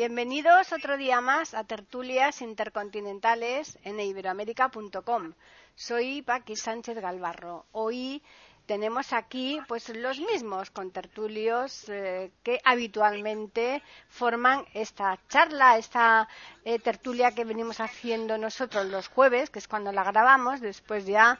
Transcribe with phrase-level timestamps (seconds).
[0.00, 5.34] Bienvenidos otro día más a Tertulias Intercontinentales en iberoamérica.com.
[5.74, 7.66] Soy Paqui Sánchez Galvarro.
[7.72, 8.22] Hoy
[8.64, 16.26] tenemos aquí pues los mismos contertulios eh, que habitualmente forman esta charla, esta
[16.64, 21.38] eh, tertulia que venimos haciendo nosotros los jueves, que es cuando la grabamos, después ya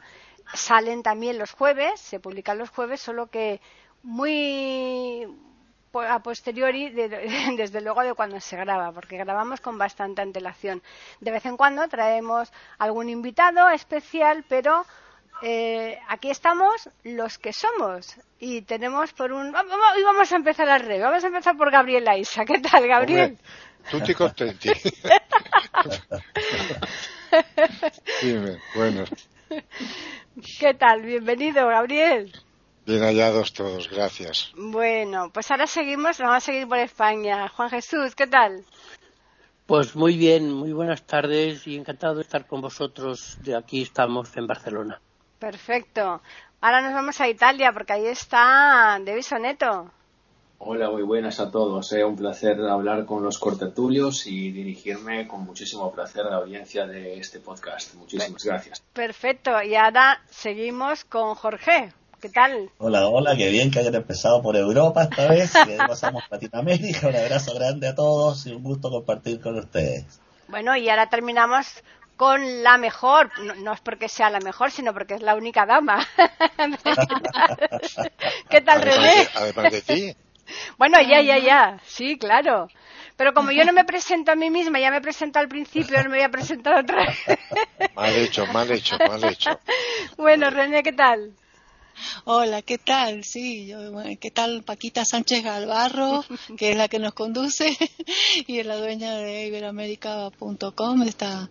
[0.53, 3.59] salen también los jueves, se publican los jueves, solo que
[4.03, 5.25] muy
[5.93, 6.89] a posteriori,
[7.57, 10.81] desde luego, de cuando se graba, porque grabamos con bastante antelación.
[11.19, 14.85] De vez en cuando traemos algún invitado especial, pero
[15.41, 20.81] eh, aquí estamos los que somos y tenemos por un y vamos a empezar al
[20.81, 23.39] revés vamos a empezar por Gabriela Isa ¿qué tal Gabriel?
[23.89, 24.69] Tú te contenti.
[28.21, 29.05] Dime, bueno.
[30.59, 31.01] ¿Qué tal?
[31.01, 32.31] Bienvenido, Gabriel.
[32.85, 34.51] Bien hallados todos, gracias.
[34.55, 37.47] Bueno, pues ahora seguimos, vamos a seguir por España.
[37.49, 38.65] Juan Jesús, ¿qué tal?
[39.67, 43.37] Pues muy bien, muy buenas tardes y encantado de estar con vosotros.
[43.43, 44.99] De aquí estamos en Barcelona.
[45.39, 46.21] Perfecto.
[46.59, 49.91] Ahora nos vamos a Italia porque ahí está Debbie Soneto.
[50.59, 51.91] Hola, muy buenas a todos.
[51.91, 52.03] Es eh.
[52.03, 57.17] un placer hablar con los cortetulios y dirigirme con muchísimo placer a la audiencia de
[57.17, 57.95] este podcast.
[57.95, 58.83] Muchísimas gracias.
[58.93, 59.61] Perfecto.
[59.63, 61.93] Y ahora seguimos con Jorge.
[62.21, 62.69] ¿Qué tal?
[62.77, 67.07] Hola, hola, qué bien que hayan empezado por Europa esta vez, que pasamos a Latinoamérica.
[67.07, 70.21] Un abrazo grande a todos y un gusto compartir con ustedes.
[70.47, 71.65] Bueno, y ahora terminamos
[72.17, 76.07] con la mejor, no, es porque sea la mejor, sino porque es la única dama.
[78.51, 79.27] ¿Qué tal, René?
[79.33, 80.15] además de ti.
[80.77, 82.67] Bueno, ya, ya, ya, sí, claro.
[83.17, 86.11] Pero como yo no me presento a mí misma, ya me presento al principio, no
[86.11, 87.17] me voy a presentar otra vez.
[87.95, 89.59] Mal hecho, mal hecho, mal hecho.
[90.17, 91.33] Bueno, René, ¿qué tal?
[92.25, 93.23] Hola, ¿qué tal?
[93.23, 93.79] Sí, yo,
[94.19, 96.23] ¿qué tal Paquita Sánchez Galvarro,
[96.57, 97.77] que es la que nos conduce
[98.47, 101.49] y es la dueña de iberoamérica.com, de esta,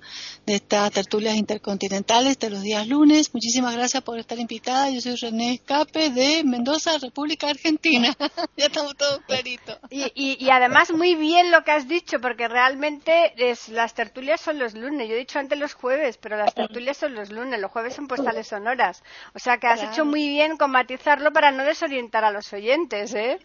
[0.51, 3.33] de estas tertulias intercontinentales de los días lunes.
[3.33, 4.91] Muchísimas gracias por estar invitada.
[4.91, 8.17] Yo soy René Escape de Mendoza, República Argentina.
[8.57, 9.79] ya estamos todos claritos.
[9.91, 14.59] Y, y, además muy bien lo que has dicho, porque realmente es, las tertulias son
[14.59, 15.09] los lunes.
[15.09, 17.61] Yo he dicho antes los jueves, pero las tertulias son los lunes.
[17.61, 19.05] Los jueves son postales sonoras.
[19.35, 23.15] O sea que has hecho muy bien con matizarlo para no desorientar a los oyentes,
[23.15, 23.39] ¿eh?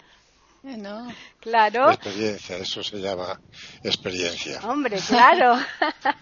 [0.65, 1.07] No.
[1.39, 1.91] Claro.
[1.91, 3.39] Experiencia, eso se llama
[3.83, 4.59] experiencia.
[4.63, 5.55] Hombre, claro.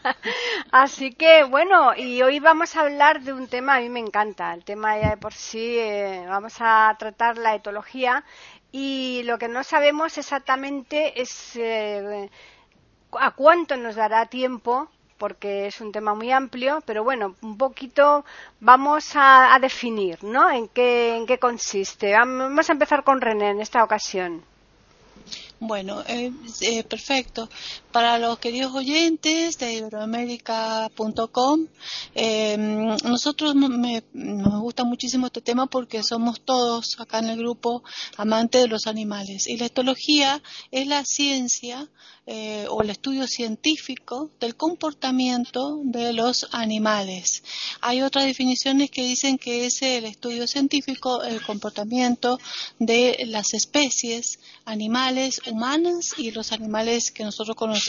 [0.72, 4.54] Así que, bueno, y hoy vamos a hablar de un tema, a mí me encanta,
[4.54, 8.26] el tema ya de por sí, eh, vamos a tratar la etología
[8.74, 12.30] y lo que no sabemos exactamente es eh,
[13.18, 14.90] a cuánto nos dará tiempo
[15.24, 18.26] porque es un tema muy amplio, pero bueno, un poquito
[18.60, 20.52] vamos a, definir, ¿no?
[20.52, 22.12] ¿En qué, ¿En qué consiste?
[22.12, 24.44] Vamos a empezar con René en esta ocasión.
[25.62, 26.30] Bueno, eh,
[26.60, 27.48] eh, perfecto.
[27.94, 31.68] Para los queridos oyentes de iberoamérica.com,
[32.16, 37.84] eh, nosotros nos gusta muchísimo este tema porque somos todos acá en el grupo
[38.18, 39.48] amantes de los animales.
[39.48, 41.88] Y la etología es la ciencia
[42.70, 47.44] o el estudio científico del comportamiento de los animales.
[47.82, 52.40] Hay otras definiciones que dicen que es el estudio científico, el comportamiento
[52.80, 57.83] de las especies animales, humanas y los animales que nosotros conocemos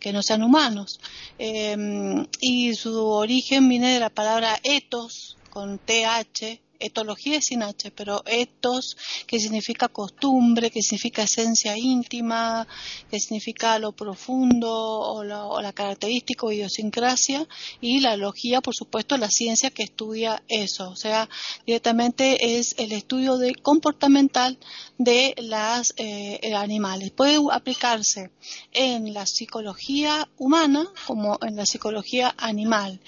[0.00, 1.00] que no sean humanos.
[1.38, 7.90] Em, y su origen viene de la palabra ethos con TH, etología es sin H,
[7.90, 8.96] pero etos,
[9.26, 12.66] que significa costumbre, que significa esencia íntima,
[13.10, 17.46] que significa lo profundo o, la característica o idiosincrasia,
[17.80, 21.28] y la logía, por supuesto, la ciencia que estudia eso, o sea,
[21.66, 24.58] directamente es el estudio de comportamental
[24.98, 27.10] de las eh, animales.
[27.10, 28.30] Puede aplicarse
[28.72, 33.00] en la psicología humana como en la psicología animal.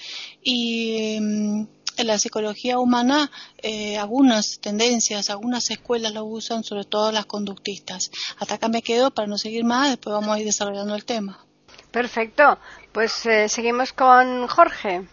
[0.43, 7.11] Y mm, en la psicología humana eh, algunas tendencias, algunas escuelas lo usan, sobre todo
[7.11, 8.11] las conductistas.
[8.37, 11.45] Hasta acá me quedo para no seguir más, después vamos a ir desarrollando el tema.
[11.91, 12.59] Perfecto,
[12.91, 15.07] pues eh, seguimos con Jorge.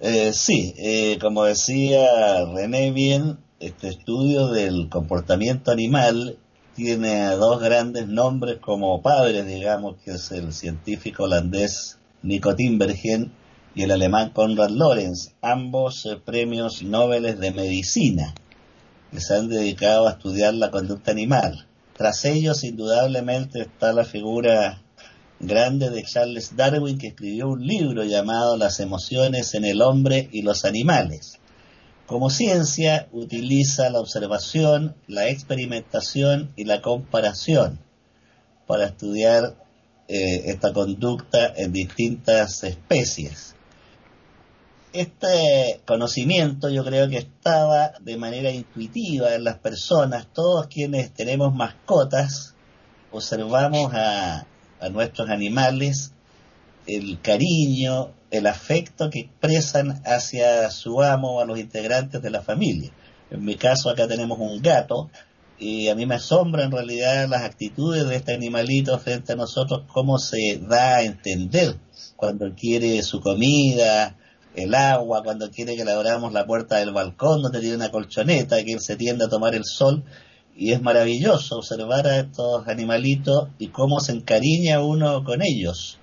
[0.00, 6.38] Eh, sí, eh, como decía René bien, este estudio del comportamiento animal
[6.74, 13.32] tiene dos grandes nombres como padres, digamos, que es el científico holandés Nico Timbergen
[13.76, 18.34] y el alemán Konrad Lorenz, ambos eh, premios Nobel de Medicina,
[19.12, 21.66] que se han dedicado a estudiar la conducta animal.
[21.94, 24.82] Tras ellos, indudablemente, está la figura
[25.40, 30.40] grande de Charles Darwin, que escribió un libro llamado Las emociones en el hombre y
[30.40, 31.38] los animales.
[32.06, 37.78] Como ciencia, utiliza la observación, la experimentación y la comparación
[38.66, 39.54] para estudiar
[40.08, 43.55] eh, esta conducta en distintas especies
[44.92, 51.54] este conocimiento yo creo que estaba de manera intuitiva en las personas, todos quienes tenemos
[51.54, 52.54] mascotas,
[53.10, 54.46] observamos a,
[54.90, 56.12] nuestros animales
[56.86, 62.42] el cariño, el afecto que expresan hacia su amo o a los integrantes de la
[62.42, 62.92] familia.
[63.30, 65.10] En mi caso acá tenemos un gato
[65.58, 69.84] y a mí me asombra en realidad las actitudes de este animalito frente a nosotros,
[69.92, 71.76] cómo se da a entender
[72.16, 74.16] cuando quiere su comida,
[74.56, 78.62] el agua, cuando quiere que le abramos la puerta del balcón donde tiene una colchoneta,
[78.64, 80.02] que él se tiende a tomar el sol.
[80.56, 85.98] Y es maravilloso observar a estos animalitos y cómo se encariña uno con ellos.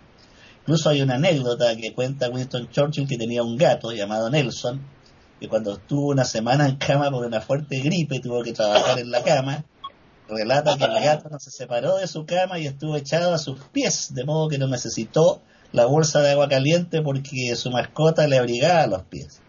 [0.61, 4.81] Incluso hay una anécdota que cuenta Winston Churchill que tenía un gato llamado Nelson,
[5.39, 9.11] y cuando estuvo una semana en cama por una fuerte gripe tuvo que trabajar en
[9.11, 9.65] la cama,
[10.29, 13.59] relata que el gato no se separó de su cama y estuvo echado a sus
[13.73, 15.41] pies, de modo que no necesitó
[15.73, 19.41] la bolsa de agua caliente porque su mascota le abrigaba los pies.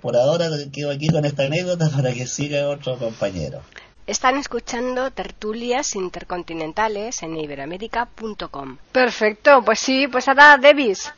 [0.00, 3.62] Por ahora quedo aquí con esta anécdota para que siga otro compañero.
[4.06, 8.78] Están escuchando tertulias intercontinentales en iberoamérica.com.
[8.92, 11.12] Perfecto, pues sí, pues ahora Davis.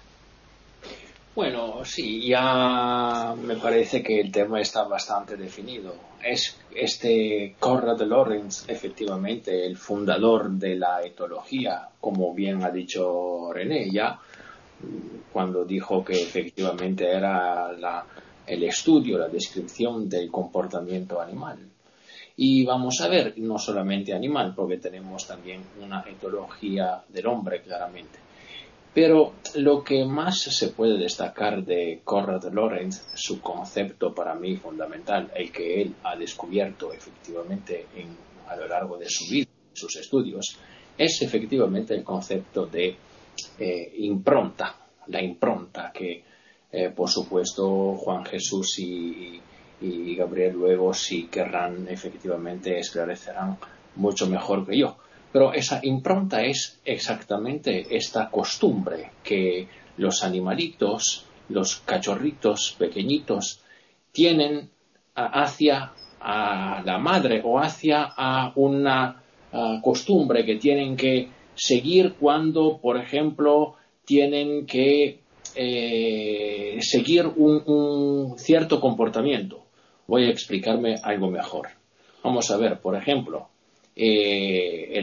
[1.34, 5.94] Bueno, sí, ya me parece que el tema está bastante definido.
[6.22, 13.90] Es este Conrad Lorenz, efectivamente, el fundador de la etología, como bien ha dicho René,
[13.90, 14.20] ya
[15.32, 17.70] cuando dijo que efectivamente era
[18.46, 21.58] el estudio, la descripción del comportamiento animal.
[22.36, 28.18] Y vamos a ver, no solamente animal, porque tenemos también una etología del hombre, claramente.
[28.94, 35.30] Pero lo que más se puede destacar de Conrad Lorenz, su concepto para mí fundamental,
[35.34, 37.86] el que él ha descubierto efectivamente
[38.48, 40.58] a lo largo de su vida, sus estudios,
[40.98, 42.96] es efectivamente el concepto de
[43.58, 44.74] eh, impronta,
[45.06, 46.24] la impronta que
[46.70, 49.40] eh, por supuesto Juan Jesús y,
[50.16, 53.58] Gabriel luego si querrán efectivamente esclarecerán
[53.96, 54.96] mucho mejor que yo.
[55.32, 63.60] Pero esa impronta es exactamente esta costumbre que los animalitos, los cachorritos pequeñitos,
[64.12, 64.70] tienen
[65.16, 69.20] hacia a la madre o hacia a una
[69.82, 75.20] costumbre que tienen que seguir cuando, por ejemplo, tienen que
[75.54, 79.64] eh, seguir un, cierto comportamiento.
[80.06, 81.68] Voy a explicarme algo mejor.
[82.22, 83.48] Vamos a ver, por ejemplo,
[83.94, 84.98] eh,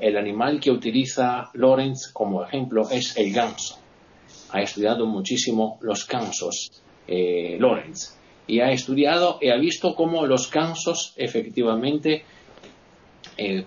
[0.00, 3.78] el, animal que utiliza Lorenz como ejemplo es el ganso.
[4.50, 8.16] Ha estudiado muchísimo los gansos eh, Lorenz
[8.46, 12.24] y ha estudiado y ha visto cómo los gansos efectivamente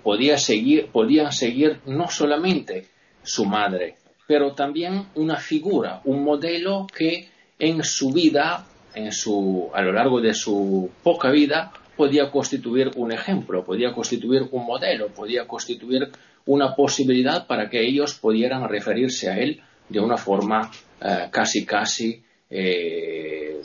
[0.02, 2.88] podía seguir, podían seguir no solamente
[3.24, 3.96] su madre,
[4.28, 7.30] pero también una figura, un modelo que
[7.60, 13.12] en su vida, en su, a lo largo de su poca vida, podía constituir un
[13.12, 16.10] ejemplo, podía constituir un modelo, podía constituir
[16.46, 22.24] una posibilidad para que ellos pudieran referirse a él de una forma eh, casi casi
[22.50, 23.62] eh,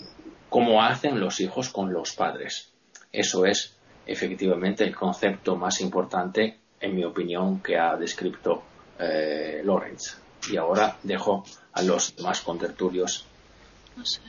[0.48, 2.72] como hacen los hijos con los padres.
[3.12, 3.76] Eso es
[4.10, 8.62] efectivamente el concepto más importante, en mi opinión, que ha descrito
[8.98, 10.18] eh, Lorenz
[10.50, 13.26] y ahora dejo a los demás contertulios.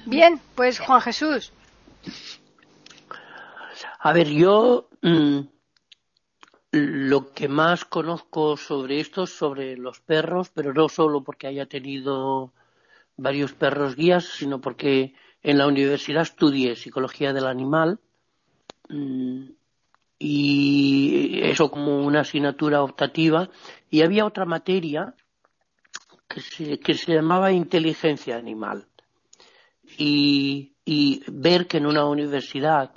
[0.06, 1.52] Bien, pues Juan Jesús.
[4.00, 5.40] A ver, yo mm,
[6.72, 11.66] lo que más conozco sobre esto es sobre los perros, pero no solo porque haya
[11.66, 12.52] tenido
[13.18, 18.00] varios perros guías, sino porque en la universidad estudié psicología del animal
[18.90, 19.46] mm,
[20.24, 23.50] y eso como una asignatura optativa
[23.90, 25.16] y había otra materia
[26.28, 28.86] que se, llamaba inteligencia animal.
[29.98, 30.68] Y,
[31.28, 32.92] ver que en una universidad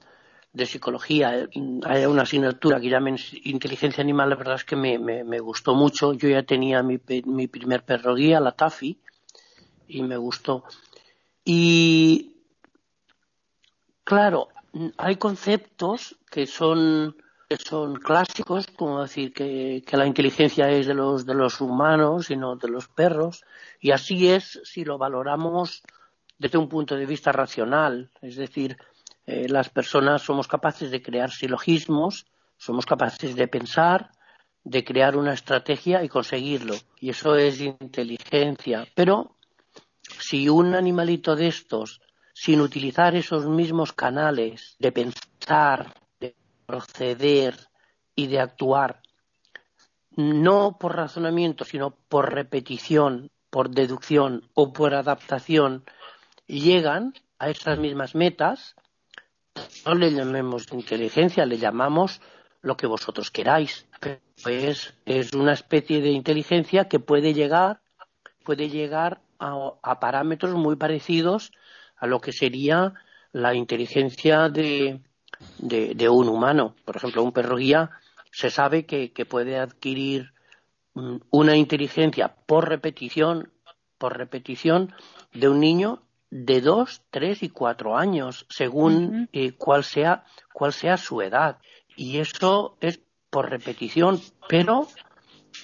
[0.53, 1.49] de psicología
[1.85, 6.13] hay una asignatura que llamen inteligencia animal, la verdad es que me, gustó mucho.
[6.13, 8.99] Yo ya tenía mi, mi, primer perro guía, la Taffy,
[9.89, 10.65] y me gustó.
[11.45, 12.35] Y
[14.05, 14.49] claro,
[14.97, 17.15] hay conceptos que son
[18.03, 22.57] clásicos, como decir que, que, la inteligencia es de los, de los humanos y no
[22.57, 23.45] de los perros,
[23.81, 25.83] y así es si lo valoramos
[26.39, 28.77] desde un punto de vista racional, es decir,
[29.27, 32.27] eh, las personas somos capaces de crear silogismos,
[32.57, 34.11] somos capaces de pensar,
[34.65, 39.37] de crear una estrategia y conseguirlo, y eso es inteligencia, pero
[40.19, 42.01] si un animalito de estos,
[42.35, 45.95] sin utilizar esos mismos canales de pensar,
[46.67, 47.55] proceder
[48.17, 49.01] y de actuar,
[50.17, 55.85] no por razonamiento, sino por repetición, por deducción o por adaptación,
[56.47, 58.75] llegan a esas mismas metas,
[59.87, 62.21] no le llamemos inteligencia, le llamamos
[62.63, 63.87] lo que vosotros queráis.
[65.07, 67.81] Es una especie de inteligencia que puede llegar,
[68.45, 71.53] puede llegar a, a parámetros muy parecidos
[72.05, 72.93] a lo que sería
[73.33, 75.01] la inteligencia de,
[75.59, 76.77] de, un humano.
[76.85, 77.93] Por ejemplo, un perro guía
[78.31, 80.35] se sabe que, puede adquirir
[80.93, 83.51] mm, una inteligencia por repetición,
[83.97, 84.93] por repetición
[85.33, 90.99] de un niño de dos, tres y cuatro años, según eh, cuál sea cuál sea
[90.99, 91.57] su edad.
[91.97, 94.89] Y eso es por repetición, pero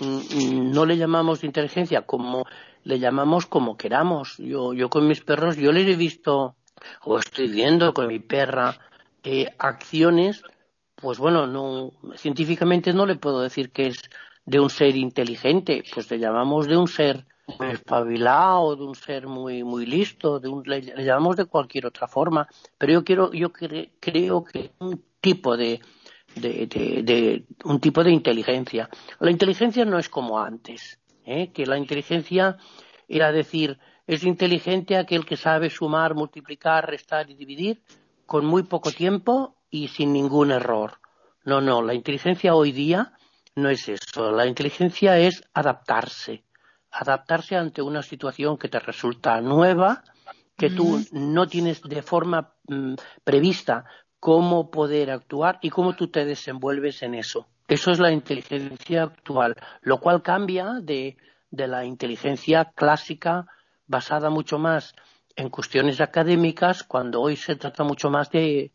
[0.00, 2.47] mm, no le llamamos inteligencia como
[2.85, 4.37] le llamamos como queramos.
[4.39, 6.57] Yo, yo con mis perros, yo les he visto,
[7.05, 8.79] o estoy viendo con mi perra,
[9.23, 10.43] eh, acciones,
[10.95, 14.03] pues bueno, no, científicamente no le puedo decir que es
[14.45, 17.27] de un ser inteligente, pues le llamamos de un ser
[17.61, 22.49] espabilado, de un ser muy muy listo, de un, le, llamamos de cualquier otra forma,
[22.79, 25.81] pero yo quiero, yo creo que un tipo de,
[26.37, 26.67] de,
[27.03, 28.89] de, un tipo de inteligencia.
[29.19, 31.00] La inteligencia no es como antes,
[31.31, 31.53] ¿eh?
[31.53, 32.57] que la inteligencia
[33.09, 37.81] era decir es inteligente aquel que sabe sumar, multiplicar, restar y dividir,
[38.27, 40.99] con muy poco tiempo y sin ningún error.
[41.45, 43.13] No, no, la inteligencia hoy día
[43.55, 44.33] no es eso.
[44.33, 46.45] La inteligencia es adaptarse.
[46.91, 50.03] Adaptarse ante una situación que te resulta nueva,
[50.57, 53.85] que tú no tienes de forma mm, prevista
[54.19, 57.47] cómo poder actuar y cómo tú te desenvuelves en eso.
[57.71, 61.17] Eso es la inteligencia actual, lo cual cambia de,
[61.53, 63.47] de la inteligencia clásica
[63.87, 64.93] basada mucho más
[65.37, 68.73] en cuestiones académicas cuando hoy se trata mucho más de,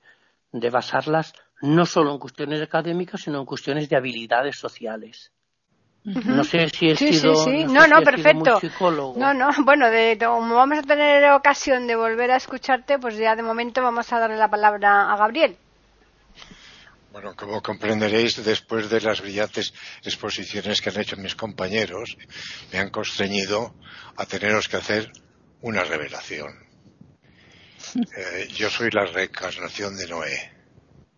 [0.54, 5.34] de basarlas no solo en cuestiones académicas, sino en cuestiones de habilidades sociales.
[6.06, 7.34] No sé si he sido,
[7.68, 8.62] No, no, perfecto.
[9.18, 13.36] No, no, bueno, de, como vamos a tener ocasión de volver a escucharte, pues ya
[13.36, 15.58] de momento vamos a darle la palabra a Gabriel.
[17.16, 22.18] Bueno, como comprenderéis, después de las brillantes exposiciones que han hecho mis compañeros,
[22.74, 23.74] me han constreñido
[24.18, 25.14] a teneros que hacer
[25.62, 26.52] una revelación.
[28.18, 30.55] Eh, yo soy la reencarnación de Noé.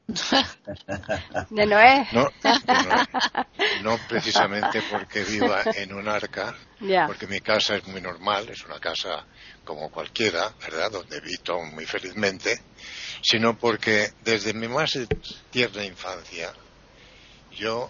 [1.49, 2.07] ¿De Noé?
[3.83, 6.55] No, precisamente porque viva en un arca,
[7.05, 9.25] porque mi casa es muy normal, es una casa
[9.63, 12.61] como cualquiera, ¿verdad?, donde vivo muy felizmente,
[13.21, 14.97] sino porque desde mi más
[15.51, 16.53] tierna infancia
[17.51, 17.89] yo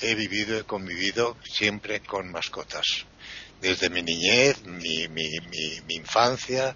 [0.00, 3.06] he vivido y convivido siempre con mascotas
[3.62, 5.28] desde mi niñez, mi, mi,
[5.86, 6.74] mi, infancia,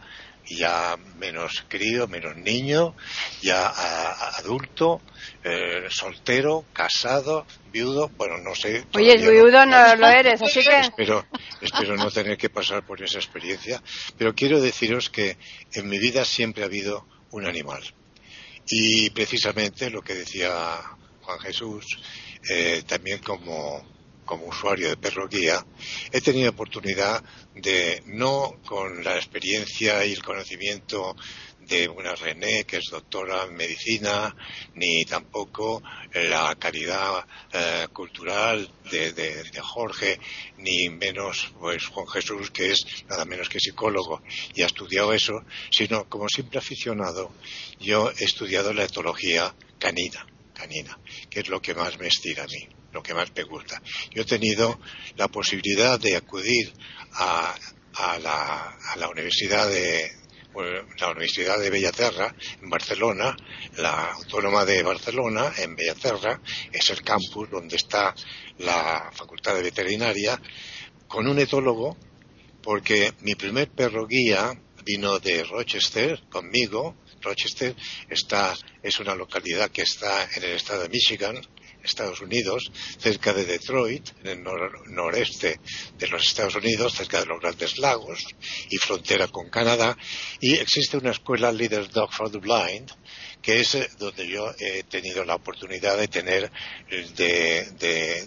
[0.48, 2.94] ya menos crío, menos niño,
[3.42, 3.68] ya
[4.38, 5.00] adulto,
[5.42, 8.84] eh, soltero, casado, viudo, bueno, no sé.
[8.94, 10.80] Oye, viudo no, lo eres, así que.
[10.80, 11.26] Espero,
[11.60, 13.82] espero no tener que pasar por esa experiencia,
[14.16, 15.36] pero quiero deciros que
[15.72, 17.82] en mi vida siempre ha habido un animal.
[18.68, 20.80] Y precisamente lo que decía
[21.22, 21.98] Juan Jesús,
[22.48, 23.95] eh, también como
[24.26, 25.64] como usuario de perro guía,
[26.12, 31.16] he tenido oportunidad de, no con la experiencia y el conocimiento
[31.66, 34.34] de una René, que es doctora en medicina,
[34.74, 40.18] ni tampoco la calidad eh, cultural de, Jorge,
[40.58, 44.22] ni menos pues Juan Jesús, que es nada menos que psicólogo
[44.54, 47.32] y ha estudiado eso, sino como simple aficionado,
[47.80, 52.46] yo he estudiado la etología canina, canina, que es lo que más me estira a
[52.46, 53.80] mí lo que más me gusta.
[54.10, 54.80] Yo he tenido
[55.16, 56.72] la posibilidad de acudir
[57.12, 57.54] a,
[58.22, 60.10] la, Universidad de
[60.98, 63.36] la Universidad de Bellaterra en Barcelona,
[63.76, 66.40] la Autónoma de Barcelona en Bellaterra,
[66.72, 68.14] es el campus donde está
[68.58, 70.40] la Facultad de Veterinaria,
[71.06, 71.98] con un etólogo,
[72.62, 76.96] porque mi primer perro guía vino de Rochester conmigo.
[77.20, 77.76] Rochester
[78.08, 81.40] está, es una localidad que está en el estado de Michigan,
[81.86, 84.44] Estados Unidos, cerca de Detroit, en el
[84.88, 85.60] noreste
[85.98, 88.24] de los Estados Unidos, cerca de los Grandes Lagos
[88.70, 89.96] y frontera con Canadá.
[90.40, 92.90] Y existe una escuela Leaders Dog for the Blind,
[93.40, 96.50] que es eh, donde yo he tenido la oportunidad de tener
[97.16, 98.26] de,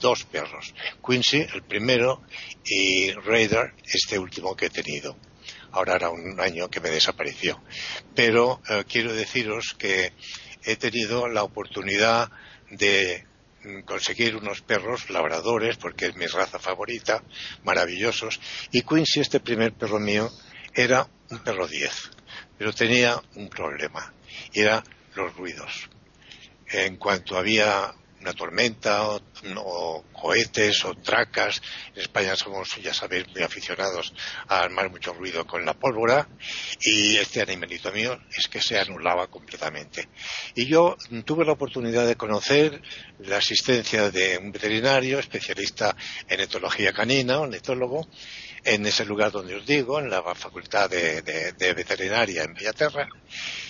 [0.00, 0.74] dos perros,
[1.06, 2.22] Quincy, el primero,
[2.64, 5.16] y Raider, este último que he tenido.
[5.70, 7.62] Ahora era un año que me desapareció.
[8.14, 10.12] Pero eh, quiero deciros que
[10.64, 12.30] he tenido la oportunidad
[12.72, 13.26] de
[13.84, 17.22] conseguir unos perros labradores, porque es mi raza favorita,
[17.62, 18.40] maravillosos.
[18.72, 20.30] Y Quincy, este primer perro mío,
[20.74, 22.10] era un perro 10,
[22.58, 24.12] pero tenía un problema,
[24.52, 24.82] y era
[25.14, 25.88] los ruidos.
[26.66, 31.60] En cuanto había una tormenta o, cohetes o tracas.
[31.94, 34.14] En España somos, ya sabéis, muy aficionados
[34.48, 36.28] a armar mucho ruido con la pólvora
[36.80, 40.08] y este animalito mío es que se anulaba completamente.
[40.54, 42.80] Y yo tuve la oportunidad de conocer
[43.18, 45.96] la asistencia de un veterinario especialista
[46.28, 48.08] en etología canina, un etólogo,
[48.64, 51.22] en ese lugar donde os digo, en la Facultad de,
[51.58, 53.08] Veterinaria en Bellaterra.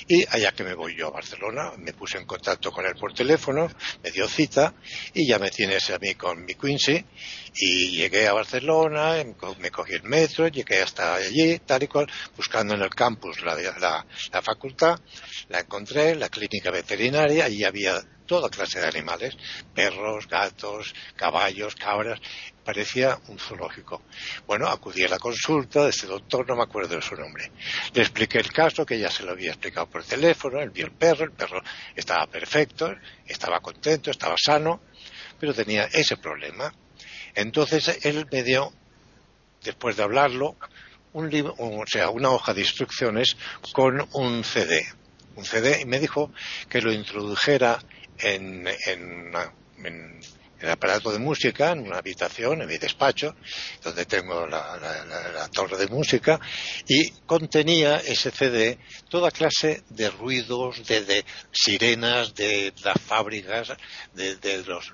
[0.09, 3.15] Y allá que me voy yo a Barcelona, me puse en contacto con él por
[3.15, 3.71] teléfono,
[4.03, 4.75] me dio cita
[5.15, 7.05] y ya me tienes a mí con mi Quincy.
[7.55, 9.25] Y llegué a Barcelona,
[9.59, 13.55] me cogí el metro, llegué hasta allí, tal y cual, buscando en el campus la,
[13.55, 14.99] la, la facultad.
[15.49, 19.37] La encontré, la clínica veterinaria, y había toda clase de animales,
[19.75, 22.19] perros, gatos, caballos, cabras,
[22.65, 24.01] parecía un zoológico.
[24.47, 27.53] Bueno, acudí a la consulta de doctor, no me acuerdo de su nombre.
[27.93, 30.93] Le expliqué el caso, que ya se lo había explicado por teléfono, él vio el
[30.93, 31.63] perro, el perro
[31.95, 32.95] estaba perfecto,
[33.27, 34.81] estaba contento, estaba sano,
[35.39, 36.73] pero tenía ese problema.
[37.35, 38.73] Entonces él me dio,
[39.63, 40.57] después de hablarlo,
[41.13, 43.37] un o sea, una hoja de instrucciones
[43.75, 44.87] con un CD.
[45.35, 46.31] Un CD y me dijo
[46.69, 47.79] que lo introdujera
[48.23, 49.33] en, en,
[50.63, 53.35] el aparato de música en una habitación, en mi despacho,
[53.83, 56.41] donde tengo la, torre de música,
[56.87, 63.73] y contenía ese CD toda clase de ruidos, de, sirenas, de las fábricas,
[64.15, 64.93] de, los,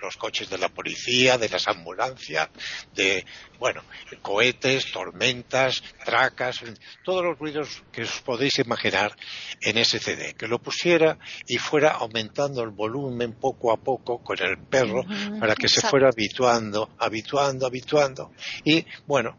[0.00, 2.48] los, coches de la policía, de las ambulancias,
[2.94, 3.24] de,
[3.60, 3.82] bueno,
[4.22, 6.62] cohetes, tormentas, tracas,
[7.04, 9.14] todos los ruidos que os podéis imaginar
[9.60, 14.42] en ese CD, que lo pusiera y fuera aumentando el volumen poco a poco con
[14.42, 15.04] el perro
[15.38, 18.32] para que se fuera habituando, habituando, habituando.
[18.64, 19.38] Y bueno,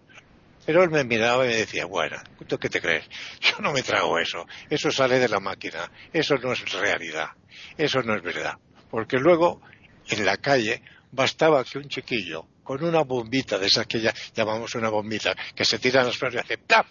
[0.67, 3.09] pero él me miraba y me decía, bueno, ¿tú qué te crees?
[3.41, 7.29] Yo no me trago eso, eso sale de la máquina, eso no es realidad,
[7.75, 8.53] eso no es verdad.
[8.91, 9.61] Porque luego,
[10.07, 12.45] en la calle, bastaba que un chiquillo
[12.77, 16.17] con una bombita de esas que ya llamamos una bombita, que se tira a las
[16.17, 16.87] flores y hace ¡plaf!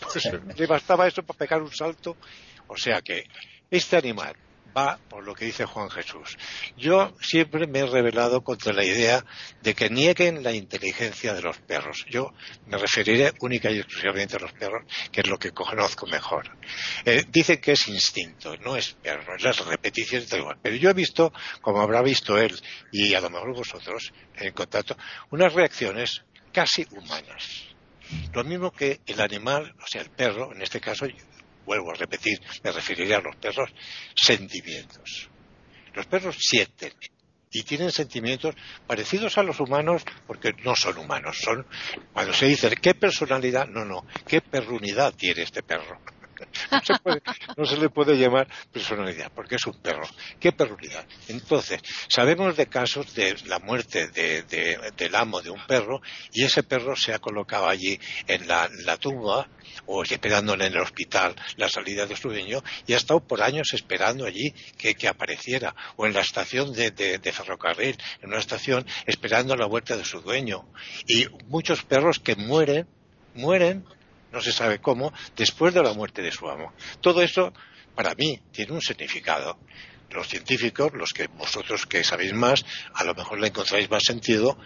[0.00, 2.16] Pues le bastaba eso para pegar un salto.
[2.68, 3.24] O sea que
[3.68, 4.36] este animal
[5.08, 6.36] por lo que dice Juan Jesús.
[6.76, 9.24] Yo siempre me he rebelado contra la idea
[9.62, 12.04] de que nieguen la inteligencia de los perros.
[12.08, 12.32] Yo
[12.66, 16.56] me referiré única y exclusivamente a los perros, que es lo que conozco mejor.
[17.04, 20.44] Eh, dicen que es instinto, no es perro, es las repeticiones de.
[20.62, 22.58] Pero yo he visto, como habrá visto él
[22.92, 24.96] y a lo mejor vosotros en contacto,
[25.30, 27.68] unas reacciones casi humanas.
[28.32, 31.06] Lo mismo que el animal, o sea, el perro, en este caso,
[31.68, 33.70] vuelvo a repetir, me referiré a los perros,
[34.14, 35.28] sentimientos.
[35.94, 36.92] Los perros sienten
[37.50, 38.54] y tienen sentimientos
[38.86, 41.66] parecidos a los humanos porque no son humanos, son
[42.12, 46.00] cuando se dice qué personalidad, no, no, qué perrunidad tiene este perro.
[47.56, 50.06] No se, le puede llamar personalidad, porque es un perro.
[50.38, 51.06] ¿Qué perrunidad?
[51.28, 56.00] Entonces, sabemos de casos de la muerte del amo de un perro
[56.32, 59.48] y ese perro se ha colocado allí en la, tumba
[59.86, 63.68] o esperándole en el hospital la salida de su dueño y ha estado por años
[63.72, 69.56] esperando allí que, apareciera o en la estación de, de ferrocarril, en una estación esperando
[69.56, 70.68] la vuelta de su dueño.
[71.06, 72.86] Y muchos perros que mueren,
[73.34, 73.84] mueren
[74.32, 76.72] no se sabe cómo, después de la muerte de su amo.
[77.00, 77.52] Todo eso,
[77.94, 79.58] para mí, tiene un significado.
[80.10, 82.64] Los científicos, los que vosotros que sabéis más,
[82.94, 84.56] a lo mejor le encontráis más sentido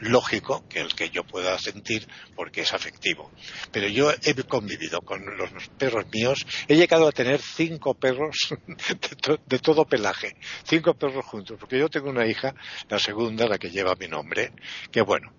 [0.00, 3.30] lógico que el que yo pueda sentir porque es afectivo.
[3.70, 9.38] Pero yo he convivido con los perros míos, he llegado a tener cinco perros de,
[9.46, 12.54] de, todo pelaje, cinco perros juntos, porque yo tengo una hija,
[12.88, 14.52] la segunda, la que lleva mi nombre,
[14.90, 15.32] que bueno,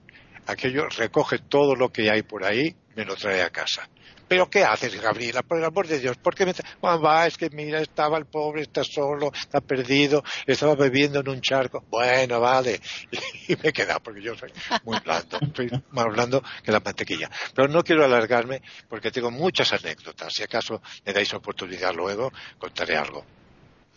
[0.51, 3.87] aquello recoge todo lo que hay por ahí, me lo trae a casa.
[4.31, 5.41] ¿Pero qué haces, Gabriela?
[5.43, 8.27] Por el amor de Dios, ¿por qué me Juan, va, es que mira, estaba el
[8.27, 11.83] pobre, está solo, está perdido, estaba bebiendo en un charco.
[11.89, 12.79] Bueno, vale.
[13.49, 14.53] Y me he quedado, porque yo soy
[14.85, 17.29] muy blando, estoy más blando que la mantequilla.
[17.53, 20.31] Pero no quiero alargarme, porque tengo muchas anécdotas.
[20.33, 23.25] Si acaso me dais oportunidad luego, contaré algo.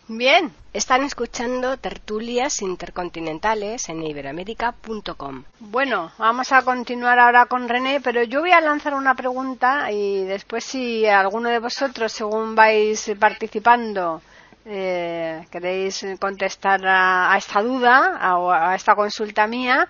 [0.07, 5.43] Bien, están escuchando tertulias intercontinentales en iberoamérica.com.
[5.59, 10.23] Bueno, vamos a continuar ahora con René, pero yo voy a lanzar una pregunta y
[10.25, 14.21] después si alguno de vosotros, según vais participando,
[14.65, 19.87] eh, queréis contestar a, esta duda, a, a, esta consulta mía,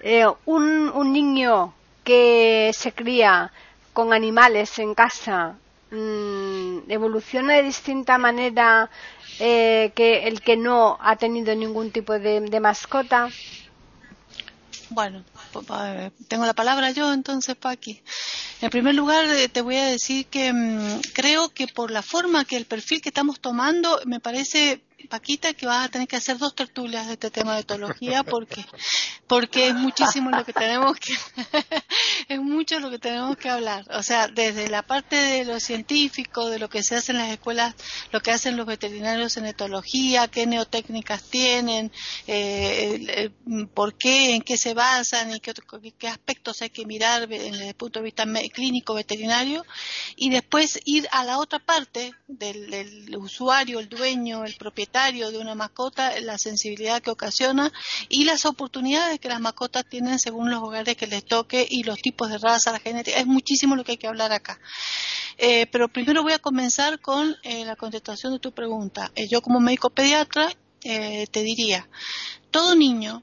[0.00, 1.72] eh, un niño
[2.04, 3.50] que se cría
[3.94, 5.56] con animales en casa
[5.90, 8.90] mm, evoluciona de distinta manera
[9.38, 13.28] eh, que el que no ha tenido ningún tipo de, mascota?
[14.90, 15.24] Bueno,
[16.28, 18.00] tengo la palabra yo entonces, Paqui.
[18.60, 22.44] En primer lugar, eh, te voy a decir que mm, creo que por la forma
[22.44, 26.38] que el perfil que estamos tomando, me parece Paquita, que vas a tener que hacer
[26.38, 28.64] dos tertulias de este tema de etología porque,
[29.26, 31.14] porque es muchísimo lo que tenemos que,
[32.28, 33.84] es mucho lo que tenemos que hablar.
[33.90, 37.30] O sea, desde la parte de lo científico, de lo que se hace en las
[37.30, 37.74] escuelas,
[38.14, 41.90] lo que hacen los veterinarios en etología, qué neotécnicas tienen,
[42.28, 43.30] eh,
[43.74, 45.52] por qué, en qué se basan y qué,
[45.98, 49.66] qué aspectos hay que mirar desde el punto de vista clínico veterinario
[50.14, 55.56] y después ir a la otra parte del usuario, el dueño, el propietario de una
[55.56, 57.72] mascota, la sensibilidad que ocasiona
[58.08, 61.98] y las oportunidades que las mascotas tienen según los hogares que les toque y los
[61.98, 63.18] tipos de raza, la genética.
[63.18, 64.60] Es muchísimo lo que hay que hablar acá.
[65.38, 69.10] Eh, pero primero voy a comenzar con eh, la contestación de tu pregunta.
[69.14, 70.48] Eh, yo como médico pediatra
[70.80, 71.88] te diría,
[72.50, 73.22] todo niño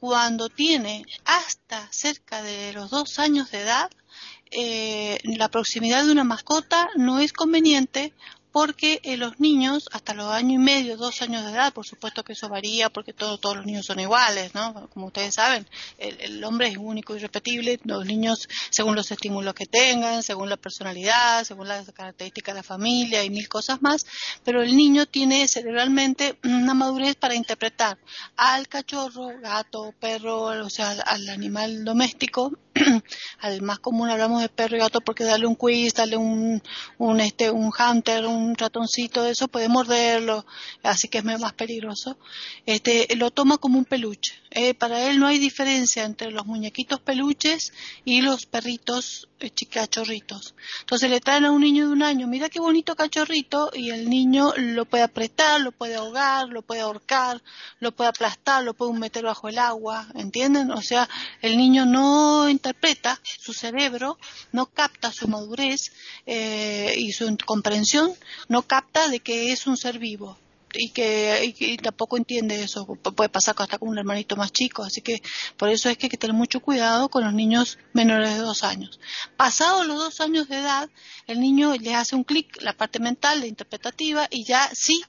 [0.00, 3.90] cuando tiene hasta cerca de los dos años de edad,
[5.24, 8.14] la proximidad de una mascota no es conveniente
[8.54, 12.22] porque eh, los niños, hasta los años y medio, dos años de edad, por supuesto
[12.22, 14.88] que eso varía porque todos los niños son iguales, ¿no?
[14.90, 15.66] Como ustedes saben,
[15.98, 20.56] el, hombre es único y irrepetible, los niños, según los estímulos que tengan, según la
[20.56, 24.06] personalidad, según las características de la familia y mil cosas más,
[24.44, 27.98] pero el niño tiene cerebralmente una madurez para interpretar
[28.36, 32.52] al cachorro, gato, perro, o sea, al animal doméstico,
[33.40, 36.62] al más común hablamos de perro y gato porque darle un quiz, darle un,
[36.98, 40.44] un, este, un hunter, un ratoncito de eso puede morderlo,
[40.82, 42.18] así que es más peligroso.
[42.66, 44.34] Este, lo toma como un peluche.
[44.50, 47.72] Eh, para él no hay diferencia entre los muñequitos peluches
[48.04, 50.54] y los perritos cachorritos.
[50.80, 54.08] Entonces le traen a un niño de un año, mira qué bonito cachorrito, y el
[54.08, 57.42] niño lo puede apretar, lo puede ahogar, lo puede ahorcar,
[57.80, 60.70] lo puede aplastar, lo puede meter bajo el agua, ¿entienden?
[60.70, 61.08] O sea,
[61.42, 64.18] el niño no interpreta, su cerebro
[64.52, 65.92] no capta su madurez
[66.26, 68.12] eh, y su comprensión,
[68.48, 70.38] no capta de que es un ser vivo
[70.74, 72.86] y que, tampoco entiende eso.
[72.86, 74.82] Puede pasar hasta con un hermanito más chico.
[74.82, 75.22] Así que
[75.56, 78.64] por eso es que hay que tener mucho cuidado con los niños menores de dos
[78.64, 79.00] años.
[79.36, 80.90] Pasados los dos años de edad,
[81.26, 85.02] el niño le hace un clic, la parte mental, la interpretativa, y ya sí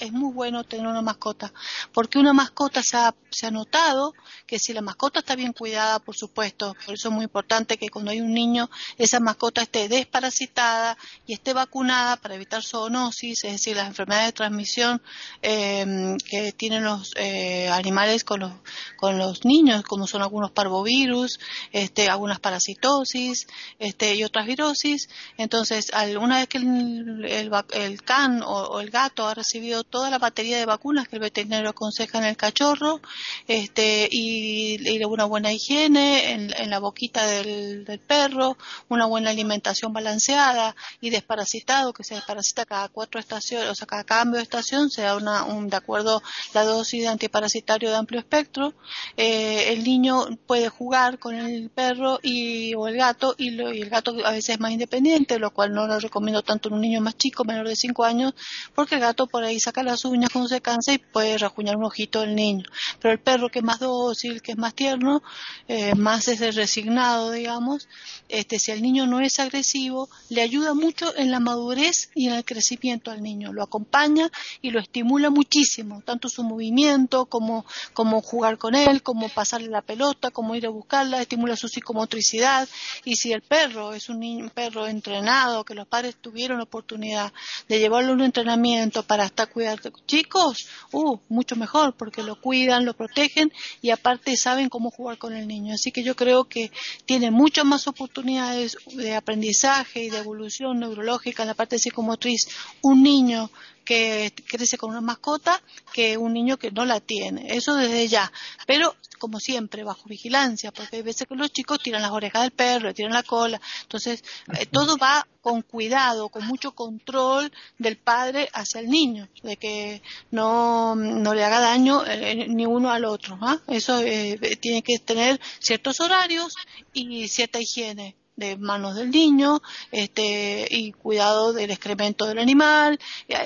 [0.00, 1.52] es muy bueno tener una mascota,
[1.92, 4.14] porque una mascota se ha, se ha, notado
[4.46, 7.88] que si la mascota está bien cuidada, por supuesto, por eso es muy importante que
[7.88, 13.52] cuando hay un niño, esa mascota esté desparasitada y esté vacunada para evitar zoonosis, es
[13.52, 15.02] decir, las enfermedades de transmisión
[15.42, 18.52] eh, que tienen los eh, animales con los,
[18.96, 21.38] con los niños, como son algunos parvovirus,
[21.72, 23.46] este, algunas parasitosis
[23.78, 25.08] este, y otras virosis.
[25.36, 30.56] Entonces, una vez que el, el, can o el gato ha recibido toda la batería
[30.56, 33.00] de vacunas que el veterinario aconseja en el cachorro
[33.48, 38.56] este, y, una buena higiene en, la boquita del, perro,
[38.88, 44.04] una buena alimentación balanceada y desparasitado, que se desparasita cada cuatro estaciones, o sea, cada
[44.04, 46.22] cambio de estación se da una, un, de acuerdo
[46.54, 48.74] la dosis de antiparasitario de amplio espectro.
[49.16, 53.90] Eh, el niño puede jugar con el perro y, o el gato y, y el
[53.90, 57.00] gato a veces es más independiente, lo cual no lo recomiendo tanto en un niño
[57.00, 58.34] más chico, menor de 5 años,
[58.74, 61.84] porque el gato por ahí saca las uñas cuando se cansa y puede rajuñar un
[61.84, 62.64] ojito del niño.
[63.00, 65.22] Pero el perro que es más dócil, que es más tierno,
[65.68, 67.88] eh, más es resignado, digamos,
[68.28, 72.34] este, si el niño no es agresivo, le ayuda mucho en la madurez y en
[72.34, 73.52] el crecimiento al niño.
[73.52, 74.30] Lo acompaña
[74.62, 79.82] y lo estimula muchísimo, tanto su movimiento como, como jugar con él, como pasarle la
[79.82, 82.68] pelota, como ir a buscarla, estimula su psicomotricidad.
[83.04, 86.64] Y si el perro es un, niño, un perro entrenado, que los padres tuvieron la
[86.64, 87.32] oportunidad
[87.68, 89.69] de llevarlo a un entrenamiento para estar cuidando
[90.06, 95.34] chicos, uh, mucho mejor porque lo cuidan, lo protegen y aparte saben cómo jugar con
[95.34, 95.74] el niño.
[95.74, 96.70] Así que yo creo que
[97.06, 102.48] tiene muchas más oportunidades de aprendizaje y de evolución neurológica en la parte psicomotriz
[102.82, 103.50] un niño
[103.90, 105.60] que crece con una mascota
[105.92, 107.56] que un niño que no la tiene.
[107.56, 108.30] Eso desde ya.
[108.64, 112.52] Pero, como siempre, bajo vigilancia, porque hay veces que los chicos tiran las orejas del
[112.52, 113.60] perro, le tiran la cola.
[113.82, 114.22] Entonces,
[114.56, 120.02] eh, todo va con cuidado, con mucho control del padre hacia el niño, de que
[120.30, 123.40] no, no le haga daño eh, ni uno al otro.
[123.42, 123.58] ¿ah?
[123.66, 126.54] Eso eh, tiene que tener ciertos horarios
[126.92, 132.98] y cierta higiene de manos del niño este, y cuidado del excremento del animal.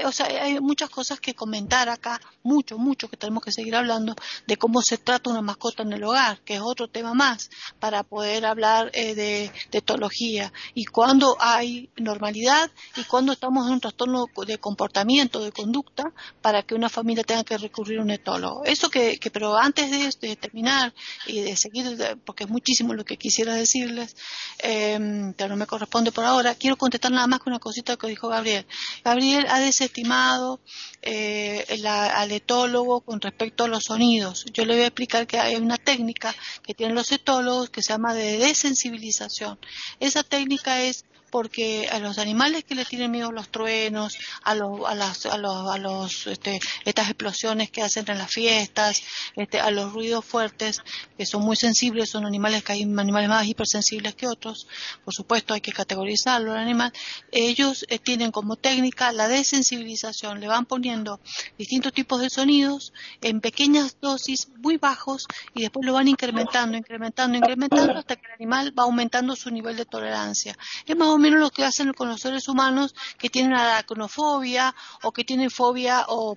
[0.05, 4.15] o sea, hay muchas cosas que comentar acá, mucho, mucho que tenemos que seguir hablando
[4.47, 8.03] de cómo se trata una mascota en el hogar, que es otro tema más para
[8.05, 14.27] poder hablar eh, de, etología y cuando hay normalidad y cuando estamos en un trastorno
[14.47, 18.65] de comportamiento, de conducta, para que una familia tenga que recurrir a un etólogo.
[18.65, 20.95] Eso que, que pero antes de, de terminar
[21.27, 24.17] y de seguir, porque es muchísimo lo que quisiera decirles,
[24.63, 24.84] eh,
[25.37, 28.29] pero no me corresponde por ahora, quiero contestar nada más que una cosita que dijo
[28.29, 28.67] Gabriel.
[29.05, 30.61] Gabriel ha desestimado
[31.03, 34.45] eh, al etólogo con respecto a los sonidos.
[34.53, 37.93] Yo le voy a explicar que hay una técnica que tienen los etólogos que se
[37.93, 39.59] llama de desensibilización.
[40.01, 44.83] Esa técnica es porque a los animales que le tienen miedo los truenos, a, los,
[44.87, 49.03] a las, a los, a los, este, estas explosiones que hacen en las fiestas,
[49.35, 50.81] este, a los ruidos fuertes,
[51.19, 54.69] que son muy sensibles, son animales que hay animales más hipersensibles que otros,
[55.05, 56.93] por supuesto hay que categorizarlo al animal,
[57.33, 61.19] ellos eh, tienen como técnica la desensibilización, le van poniendo
[61.59, 67.37] distintos tipos de sonidos en pequeñas dosis muy bajos y después lo van incrementando, incrementando,
[67.37, 70.57] incrementando hasta que el animal va aumentando su nivel de tolerancia.
[70.87, 75.11] Es más o menos lo que hacen con los seres humanos que tienen aracnofobia o
[75.11, 76.37] que tienen fobia o,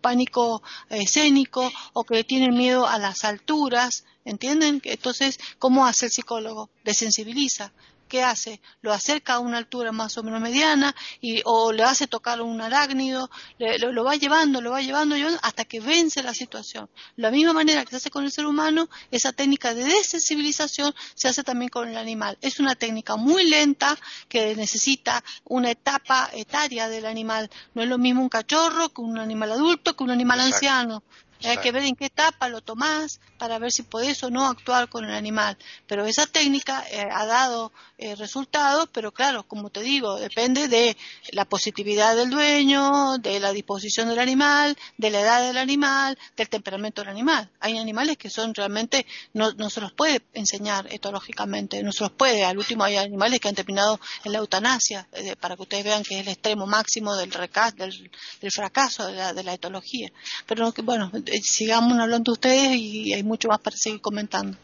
[0.00, 4.80] pánico escénico o que tienen miedo a las alturas, ¿entienden?
[4.84, 6.70] Entonces, ¿cómo hace el psicólogo?
[6.84, 7.72] Desensibiliza.
[8.08, 8.60] ¿Qué hace?
[8.80, 12.60] Lo acerca a una altura más o menos mediana y, o le hace tocar un
[12.60, 16.90] arácnido, lo, va llevando, lo va llevando, hasta que vence la situación.
[17.16, 21.28] La misma manera que se hace con el ser humano, esa técnica de desensibilización se
[21.28, 22.38] hace también con el animal.
[22.40, 23.96] Es una técnica muy lenta
[24.28, 27.50] que necesita una etapa etaria del animal.
[27.74, 31.02] No es lo mismo un cachorro que un animal adulto que un animal anciano.
[31.44, 34.88] Hay que ver en qué etapa lo tomás para ver si podés o no actuar
[34.88, 35.56] con el animal.
[35.86, 40.96] Pero esa técnica eh, ha dado eh, resultados, pero claro, como te digo, depende de
[41.32, 46.48] la positividad del dueño, de la disposición del animal, de la edad del animal, del
[46.48, 47.50] temperamento del animal.
[47.60, 52.12] Hay animales que son realmente, no, no se los puede enseñar etológicamente, no se los
[52.12, 52.44] puede.
[52.44, 56.02] Al último hay animales que han terminado en la eutanasia, eh, para que ustedes vean
[56.02, 60.10] que es el extremo máximo del, del, del fracaso de la, de la etología.
[60.46, 61.10] Pero bueno,
[61.42, 64.56] sigamos hablando ustedes y hay mucho más para seguir comentando.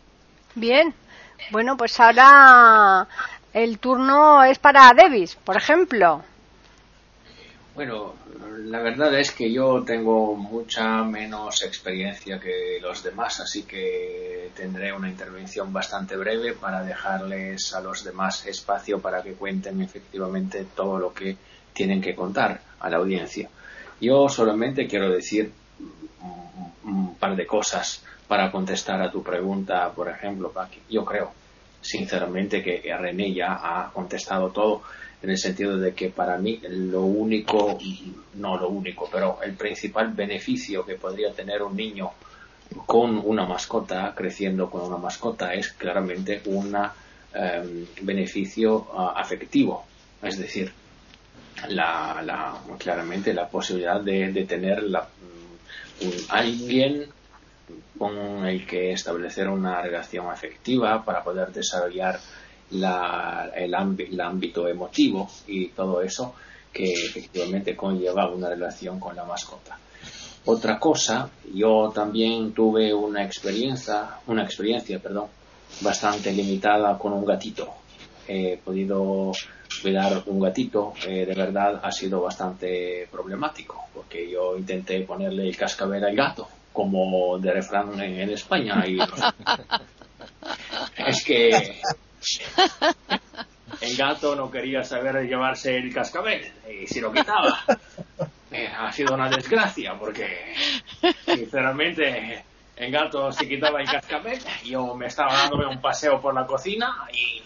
[0.54, 0.94] Bien,
[1.50, 3.06] bueno, pues ahora
[3.52, 6.22] el turno es para Davis, por ejemplo.
[7.74, 8.14] Bueno,
[8.58, 14.92] la verdad es que yo tengo mucha menos experiencia que los demás, así que tendré
[14.92, 20.98] una intervención bastante breve para dejarles a los demás espacio para que cuenten efectivamente todo
[20.98, 21.36] lo que
[21.72, 23.50] tienen que contar a la audiencia.
[24.00, 25.50] Yo solamente quiero decir
[26.84, 30.52] un par de cosas para contestar a tu pregunta, por ejemplo,
[30.88, 31.32] Yo creo,
[31.80, 34.82] sinceramente, que René ya ha contestado todo
[35.22, 37.78] en el sentido de que para mí lo único,
[38.34, 42.10] no lo único, pero el principal beneficio que podría tener un niño
[42.86, 46.76] con una mascota, creciendo con una mascota, es claramente un
[47.32, 49.84] em, beneficio ah, afectivo.
[50.22, 50.72] Es decir,
[51.68, 55.08] la, claramente la posibilidad de tener la,
[56.28, 57.06] alguien
[57.98, 62.20] con el que establecer una relación afectiva para poder desarrollar
[62.70, 66.34] el, ámbito emotivo y todo eso
[66.72, 69.78] que efectivamente conlleva una relación con la mascota.
[70.46, 75.28] Otra cosa, yo también tuve una experiencia, una experiencia, perdón,
[75.80, 77.72] bastante limitada con un gatito.
[78.26, 79.32] He podido
[79.82, 85.56] cuidar un gatito eh, de verdad ha sido bastante problemático porque yo intenté ponerle el
[85.56, 88.98] cascabel al gato como de refrán en, España y
[91.06, 91.80] es que
[93.80, 97.60] el gato no quería saber llevarse el cascabel y si lo quitaba.
[98.50, 100.54] Eh, ha sido una desgracia porque
[101.24, 102.44] sinceramente
[102.76, 107.08] el gato se quitaba el cascabel yo me estaba dándome un paseo por la cocina
[107.12, 107.42] y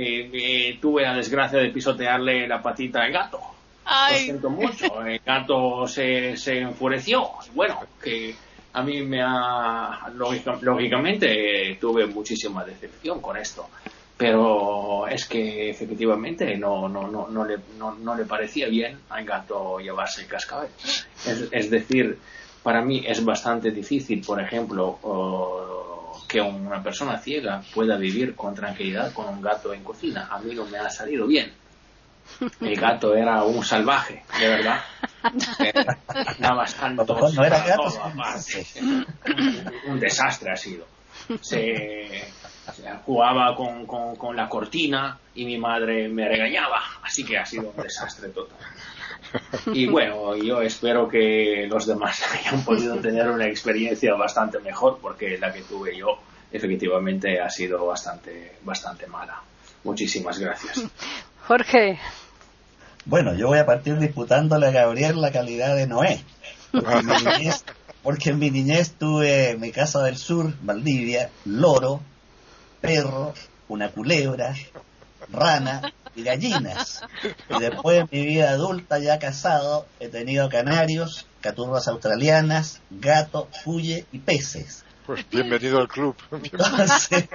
[0.00, 3.40] eh, eh, tuve la desgracia de pisotearle la patita al gato.
[3.84, 5.02] Lo siento mucho.
[5.04, 7.30] El gato se, se enfureció.
[7.54, 8.32] Bueno, que
[8.74, 10.08] a mí me ha.
[10.14, 13.68] lógicamente tuve muchísima decepción con esto.
[14.16, 19.78] pero es que efectivamente no, no, no, no, le, no, le parecía bien al gato
[19.80, 20.70] llevarse el cascabel.
[21.50, 22.18] Es, decir,
[22.62, 24.98] para mí es bastante difícil, por ejemplo,
[26.28, 30.28] que una persona ciega pueda vivir con tranquilidad con un gato en cocina.
[30.30, 31.52] A mí no me ha salido bien.
[32.60, 34.80] El gato era un salvaje, de verdad.
[36.78, 37.30] Tanto.
[37.34, 37.88] No era gato.
[39.88, 40.86] Un desastre ha sido.
[41.40, 42.30] Se,
[43.04, 47.82] jugaba con, con, la cortina y mi madre me regañaba, así que ha sido un
[47.82, 48.58] desastre total.
[49.72, 55.38] Y bueno, yo espero que los demás hayan podido tener una experiencia bastante mejor, porque
[55.38, 56.18] la que tuve yo
[56.50, 59.42] efectivamente ha sido bastante, bastante mala.
[59.84, 60.82] Muchísimas gracias.
[61.46, 61.98] Jorge.
[63.04, 66.22] Bueno, yo voy a partir disputándole a Gabriel la calidad de Noé.
[68.02, 72.00] Porque en mi niñez, tuve en mi casa del sur, Valdivia, loro,
[72.80, 73.32] perro,
[73.68, 74.54] una culebra,
[75.30, 77.02] rana y gallinas.
[77.48, 84.06] Y después en mi vida adulta, ya casado, he tenido canarios, caturras australianas, gato, fuye
[84.12, 84.84] y peces.
[85.06, 86.16] Pues bienvenido al club.
[86.32, 87.28] Entonces,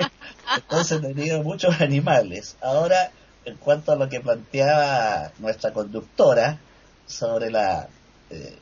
[0.55, 2.57] entonces he tenido muchos animales.
[2.61, 3.11] Ahora,
[3.45, 6.59] en cuanto a lo que planteaba nuestra conductora
[7.05, 7.87] sobre la
[8.29, 8.59] eh,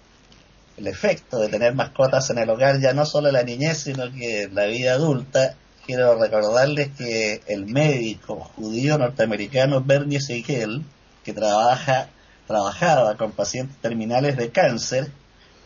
[0.78, 4.12] el efecto de tener mascotas en el hogar, ya no solo en la niñez, sino
[4.12, 5.56] que en la vida adulta,
[5.92, 10.86] quiero recordarles que el médico judío norteamericano Bernie Siegel,
[11.22, 12.08] que trabaja,
[12.48, 15.12] trabajaba con pacientes terminales de cáncer,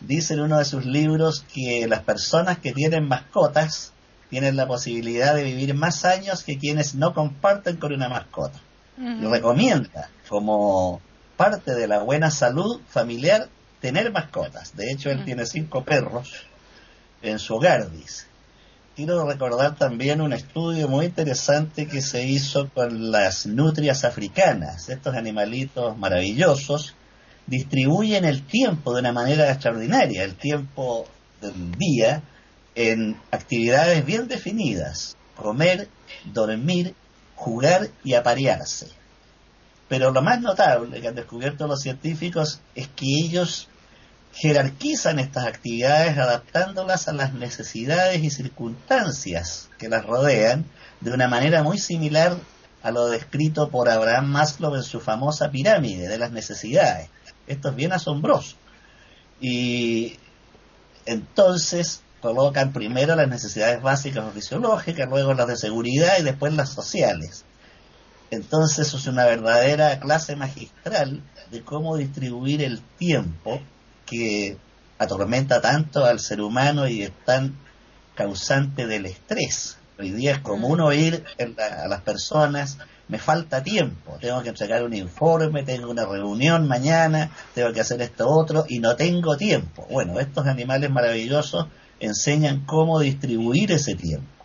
[0.00, 3.92] dice en uno de sus libros que las personas que tienen mascotas
[4.28, 8.58] tienen la posibilidad de vivir más años que quienes no comparten con una mascota.
[8.98, 11.00] Y recomienda como
[11.36, 13.48] parte de la buena salud familiar
[13.80, 14.74] tener mascotas.
[14.74, 16.32] De hecho, él tiene cinco perros
[17.22, 18.26] en su hogar, dice.
[18.96, 24.88] Quiero recordar también un estudio muy interesante que se hizo con las nutrias africanas.
[24.88, 26.94] Estos animalitos maravillosos
[27.46, 31.06] distribuyen el tiempo de una manera extraordinaria, el tiempo
[31.42, 32.22] del día,
[32.74, 35.14] en actividades bien definidas.
[35.36, 35.90] Comer,
[36.32, 36.94] dormir,
[37.34, 38.88] jugar y aparearse.
[39.90, 43.68] Pero lo más notable que han descubierto los científicos es que ellos
[44.36, 50.66] jerarquizan estas actividades adaptándolas a las necesidades y circunstancias que las rodean
[51.00, 52.36] de una manera muy similar
[52.82, 57.08] a lo descrito por Abraham Maslow en su famosa pirámide de las necesidades.
[57.46, 58.56] Esto es bien asombroso.
[59.40, 60.18] Y
[61.06, 66.68] entonces colocan primero las necesidades básicas o fisiológicas, luego las de seguridad y después las
[66.68, 67.46] sociales.
[68.30, 73.62] Entonces es una verdadera clase magistral de cómo distribuir el tiempo
[74.06, 74.56] que
[74.98, 77.58] atormenta tanto al ser humano y es tan
[78.14, 79.76] causante del estrés.
[79.98, 84.94] Hoy día es común oír a las personas, me falta tiempo, tengo que entregar un
[84.94, 89.86] informe, tengo una reunión mañana, tengo que hacer esto otro y no tengo tiempo.
[89.90, 91.66] Bueno, estos animales maravillosos
[92.00, 94.35] enseñan cómo distribuir ese tiempo.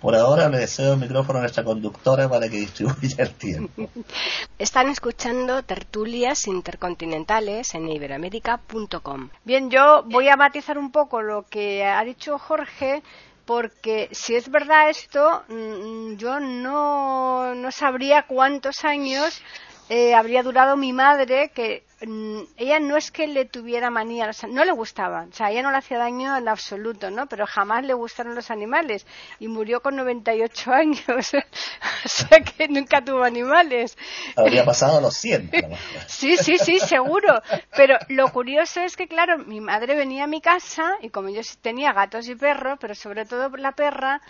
[0.00, 3.88] Por ahora le deseo el micrófono a nuestra conductora para que distribuya el tiempo.
[4.58, 9.30] Están escuchando tertulias intercontinentales en iberoamérica.com.
[9.44, 13.02] Bien, yo voy a matizar un poco lo que ha dicho Jorge
[13.44, 19.40] porque si es verdad esto, mm, yo no, no sabría cuántos años
[19.88, 24.64] eh, habría durado mi madre, que mm, ella no es que le tuviera manía, no
[24.64, 27.26] le gustaba, o sea, ella no le hacía daño en absoluto, ¿no?
[27.26, 29.06] Pero jamás le gustaron los animales
[29.40, 33.96] y murió con 98 años, o sea que nunca tuvo animales.
[34.36, 35.50] Habría pasado los 100.
[36.06, 37.40] sí, sí, sí, seguro.
[37.76, 41.40] Pero lo curioso es que, claro, mi madre venía a mi casa y como yo
[41.62, 44.20] tenía gatos y perros, pero sobre todo la perra,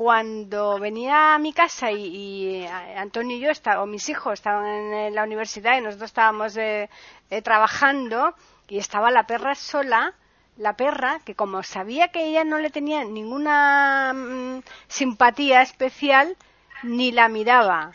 [0.00, 3.50] cuando venía a mi casa y, Antonio y yo,
[3.82, 6.88] o mis hijos estaban en la universidad y nosotros estábamos eh,
[7.28, 8.34] eh, trabajando
[8.66, 10.14] y estaba la perra sola,
[10.56, 16.34] la perra, que como sabía que ella no le tenía ninguna mm, simpatía especial,
[16.82, 17.92] ni la miraba.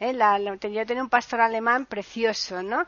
[0.00, 0.14] ¿eh?
[0.14, 2.86] La, yo tenía un pastor alemán precioso, ¿no?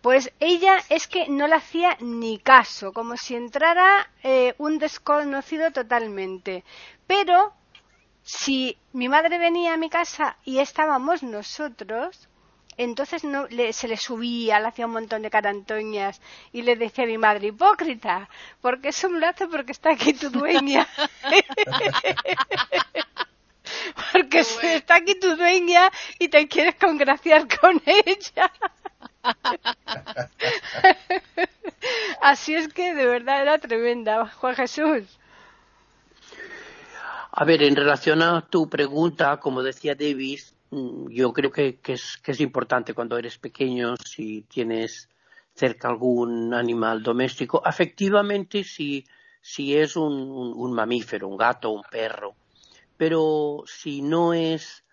[0.00, 4.08] Pues ella es que no le hacía ni caso, como si entrara
[4.56, 6.64] un desconocido totalmente.
[7.06, 7.52] Pero
[8.28, 12.28] si mi madre venía a mi casa y estábamos nosotros,
[12.76, 16.20] entonces no, se le subía, le hacía un montón de carantoñas
[16.52, 18.28] y le decía a mi madre, hipócrita,
[18.60, 20.86] porque es un lazo porque está aquí tu dueña.
[24.12, 28.52] porque está aquí tu dueña y te quieres congraciar con ella.
[32.20, 35.18] Así es que de verdad era tremenda, Juan Jesús.
[37.30, 42.16] A ver, en relación a tu pregunta, como decía Davis, mm, yo creo que, es,
[42.18, 45.08] que es importante cuando eres pequeño, si tienes
[45.54, 49.04] cerca algún animal doméstico, efectivamente si,
[49.40, 52.34] si es un, mamífero, un gato, un perro,
[52.96, 54.84] pero si no es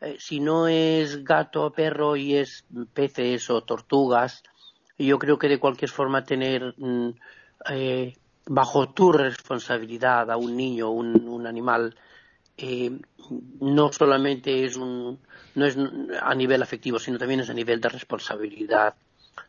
[0.00, 4.42] eh, si no es gato o perro y es peces o tortugas,
[4.98, 7.10] yo creo que de cualquier forma tener mm,
[7.70, 8.16] eh,
[8.46, 11.94] bajo tu responsabilidad a un niño, un, un animal,
[12.56, 12.90] eh,
[13.60, 15.18] no solamente es un,
[15.54, 15.76] no es
[16.20, 18.94] a nivel afectivo, sino también es a nivel de responsabilidad.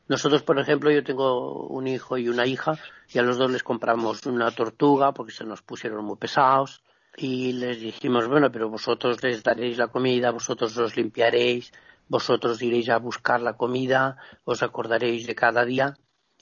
[0.08, 2.78] Nosotros, por ejemplo, yo tengo un hijo y una hija
[3.14, 6.82] y a los dos les compramos una tortuga porque se nos pusieron muy pesados
[7.18, 11.72] y les dijimos, bueno, pero vosotros les daréis la comida, vosotros los limpiaréis,
[12.08, 15.98] vosotros iréis a buscar la comida, os acordaréis de cada día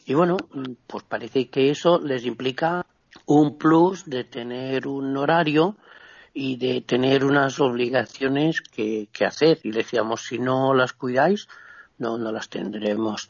[0.06, 0.38] y bueno,
[0.88, 2.86] pues parece que eso les implica
[3.26, 5.78] un plus de tener un horario
[6.34, 9.60] y de tener unas obligaciones que, hacer.
[9.64, 11.48] Y decíamos, si no las cuidáis,
[11.98, 13.30] no, no las tendremos.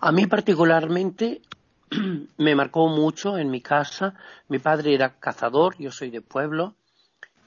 [0.00, 1.42] A mí particularmente
[2.36, 4.14] me marcó mucho en mi casa.
[4.48, 6.74] Mi padre era cazador, yo soy de pueblo,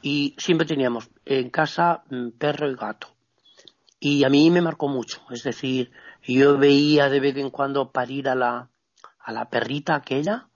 [0.01, 3.07] y siempre teníamos en casa mm, perro y gato.
[3.99, 5.21] Y a mí me marcó mucho.
[5.29, 5.91] Es decir,
[6.23, 8.69] yo veía de vez en cuando parir a la,
[9.19, 10.47] a la perrita aquella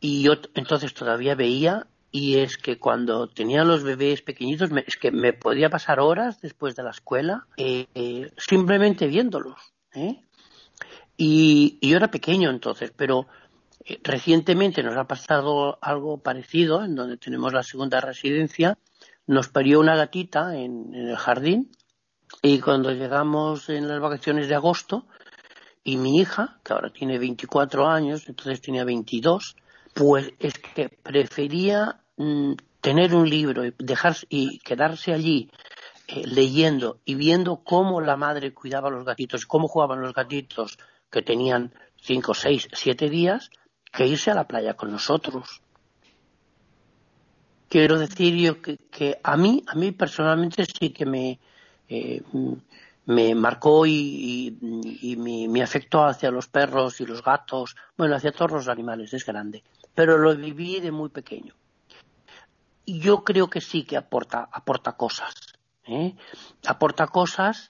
[0.00, 5.12] y yo entonces todavía veía y es que cuando tenía los bebés pequeñitos es que
[5.12, 9.56] me podía pasar horas después de la escuela eh, eh, simplemente viéndolos
[9.94, 10.20] ¿eh?
[11.16, 13.26] y, yo era pequeño entonces pero
[14.02, 18.78] recientemente nos ha pasado algo parecido en donde tenemos la segunda residencia
[19.26, 21.70] nos parió una gatita en el jardín
[22.42, 25.06] y cuando llegamos en las vacaciones de agosto,
[25.82, 29.56] y mi hija, que ahora tiene 24 años, entonces tenía 22,
[29.94, 35.50] pues es que prefería mm, tener un libro y, dejar, y quedarse allí
[36.08, 40.78] eh, leyendo y viendo cómo la madre cuidaba a los gatitos, cómo jugaban los gatitos
[41.10, 41.72] que tenían
[42.02, 43.50] 5, 6, 7 días,
[43.92, 45.60] que irse a la playa con nosotros.
[47.68, 51.38] Quiero decir yo que, que a mí, a mí personalmente sí que me,
[51.90, 52.22] eh,
[53.06, 54.56] me marcó y,
[55.18, 59.64] mi, afecto hacia los perros y los gatos, bueno, hacia todos los animales es grande,
[59.94, 61.54] pero lo viví de muy pequeño.
[62.84, 65.34] Y yo creo que sí que aporta, aporta cosas.
[65.86, 66.14] ¿eh?
[66.66, 67.68] Aporta cosas.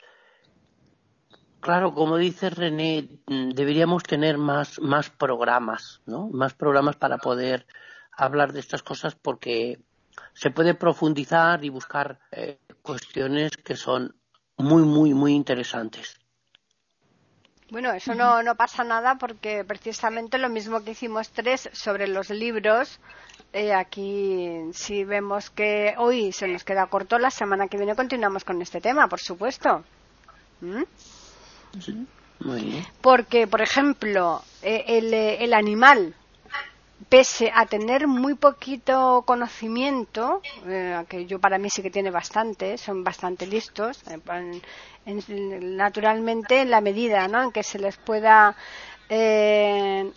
[1.61, 6.29] Claro, como dice René, deberíamos tener más, más programas, ¿no?
[6.29, 7.67] Más programas para poder
[8.13, 9.79] hablar de estas cosas porque
[10.35, 12.59] se puede profundizar y buscar eh,
[12.91, 14.17] cuestiones que son
[14.57, 16.19] muy, muy, muy interesantes.
[17.71, 22.31] Bueno, eso no, no pasa nada porque precisamente lo mismo que hicimos tres sobre los
[22.31, 22.99] libros,
[23.53, 28.43] eh, aquí si vemos que hoy se nos queda corto, la semana que viene continuamos
[28.43, 29.85] con este tema, por supuesto.
[30.61, 30.83] ¿Mm?
[32.41, 32.87] muy bien.
[33.01, 36.17] Porque, por ejemplo, eh, el, el animal
[37.09, 42.77] pese a tener muy poquito conocimiento, eh, que yo para mí sí que tiene bastante,
[42.77, 44.61] son bastante listos, eh,
[45.61, 47.43] naturalmente en la medida ¿no?
[47.43, 48.55] en que se les pueda
[49.09, 50.11] eh,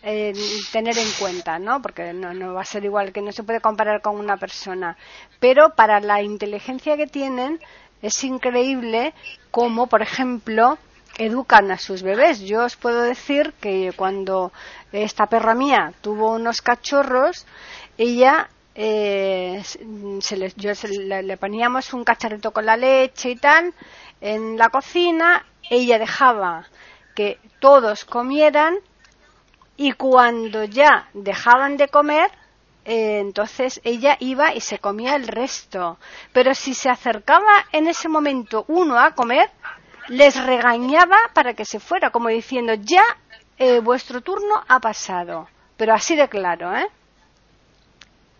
[0.71, 1.81] tener en cuenta, ¿no?
[1.81, 4.97] Porque no, no va a ser igual, que no se puede comparar con una persona.
[5.39, 7.59] Pero para la inteligencia que tienen
[8.03, 9.13] es increíble
[9.49, 10.77] como, por ejemplo,
[11.17, 12.41] educan a sus bebés.
[12.41, 14.51] Yo os puedo decir que cuando
[14.91, 17.45] esta perra mía tuvo unos cachorros,
[17.97, 19.61] ella eh,
[20.19, 23.73] se le, yo le, poníamos un cacharrito con la leche y tal
[24.19, 26.67] en la cocina, ella dejaba
[27.13, 28.75] que todos comieran
[29.75, 32.31] y cuando ya dejaban de comer,
[32.85, 35.97] eh, entonces ella iba y se comía el resto.
[36.31, 39.49] Pero si se acercaba en ese momento uno a comer,
[40.09, 43.03] les regañaba para que se fuera, como diciendo, ya
[43.57, 45.47] eh, vuestro turno ha pasado.
[45.77, 46.87] Pero así de claro, ¿eh?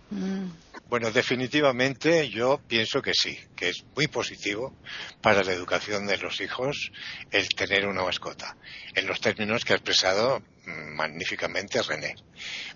[0.09, 0.64] Mm.
[0.89, 4.76] Bueno, definitivamente yo pienso que sí, que es muy positivo
[5.22, 6.91] para la educación de los hijos
[7.32, 8.55] el tener una mascota,
[8.93, 12.14] en los términos que ha expresado mm, magníficamente René,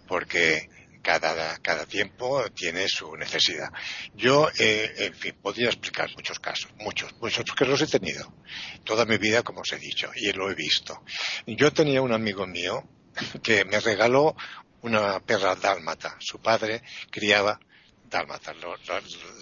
[0.07, 0.67] porque
[1.01, 3.69] cada, cada tiempo tiene su necesidad.
[4.15, 8.33] Yo, eh, en fin, podría explicar muchos casos, muchos, muchos, que los he tenido
[8.83, 11.03] toda mi vida, como os he dicho, y lo he visto.
[11.45, 12.87] Yo tenía un amigo mío
[13.43, 14.35] que me regaló
[14.81, 16.15] una perra dálmata.
[16.19, 17.59] Su padre criaba
[18.09, 18.55] dálmatas.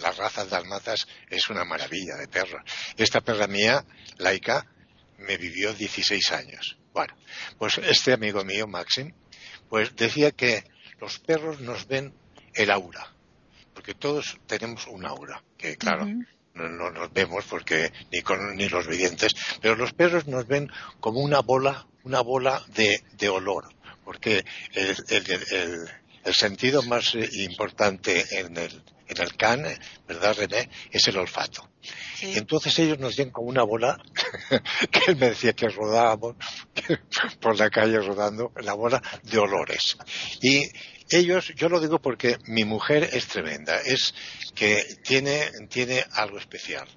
[0.01, 2.61] Las razas dálmatas es una maravilla de perros.
[2.97, 3.85] Esta perra mía,
[4.17, 4.65] laica,
[5.17, 6.77] me vivió 16 años.
[6.93, 7.15] Bueno,
[7.57, 9.13] pues este amigo mío, Maxim,
[9.69, 10.63] pues decía que
[10.99, 12.13] los perros nos ven
[12.53, 13.11] el aura,
[13.73, 16.07] porque todos tenemos un aura, que claro,
[16.53, 20.69] no, nos vemos porque ni con ni los videntes, pero los perros nos ven
[20.99, 23.73] como una bola, una bola de, de olor,
[24.03, 25.89] porque el, el,
[26.23, 29.65] el, sentido más importante en el, en el can,
[30.07, 30.69] ¿verdad, René?
[30.91, 31.69] Es el olfato.
[32.21, 34.01] Entonces ellos nos ven como una bola,
[34.91, 36.35] que él me decía que rodábamos
[37.39, 39.97] por la calle rodando, la bola de olores.
[40.41, 40.63] Y
[41.09, 44.13] ellos, yo lo digo porque mi mujer es tremenda, es
[44.55, 46.87] que tiene, tiene algo especial.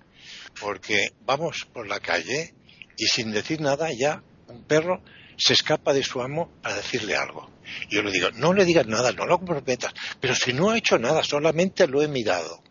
[0.61, 2.55] Porque vamos por la calle
[2.97, 5.03] y sin decir nada ya un perro
[5.39, 7.49] se escapa de su amo para decirle algo.
[7.89, 10.99] Yo le digo, no le digas nada, no lo comprometas, pero si no ha hecho
[10.99, 12.63] nada, solamente lo he mirado.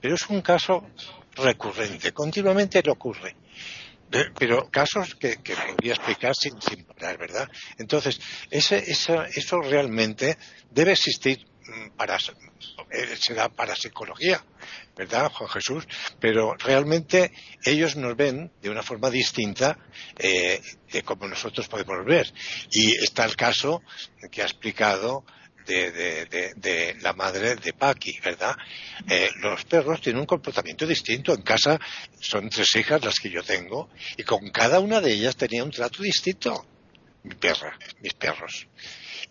[0.00, 0.86] Pero es un caso
[1.34, 3.36] recurrente, continuamente le ocurre.
[4.38, 7.48] Pero casos que, que podría explicar sin, sin parar, ¿verdad?
[7.78, 8.20] Entonces,
[8.50, 10.36] ese, eso realmente
[10.70, 11.46] debe existir
[11.96, 14.44] para, eh, será para psicología,
[14.96, 15.86] ¿verdad, Juan Jesús?
[16.18, 17.32] Pero realmente
[17.64, 19.78] ellos nos ven de una forma distinta
[20.18, 20.60] eh,
[20.92, 22.32] de como nosotros podemos ver.
[22.70, 23.82] Y está el caso
[24.30, 25.24] que ha explicado
[25.66, 28.56] de, la madre de Paqui, ¿verdad?
[29.08, 31.32] Eh, los perros tienen un comportamiento distinto.
[31.34, 31.78] En casa
[32.20, 35.70] son tres hijas las que yo tengo y con cada una de ellas tenía un
[35.70, 36.66] trato distinto.
[37.22, 38.66] Mi perra, mis perros.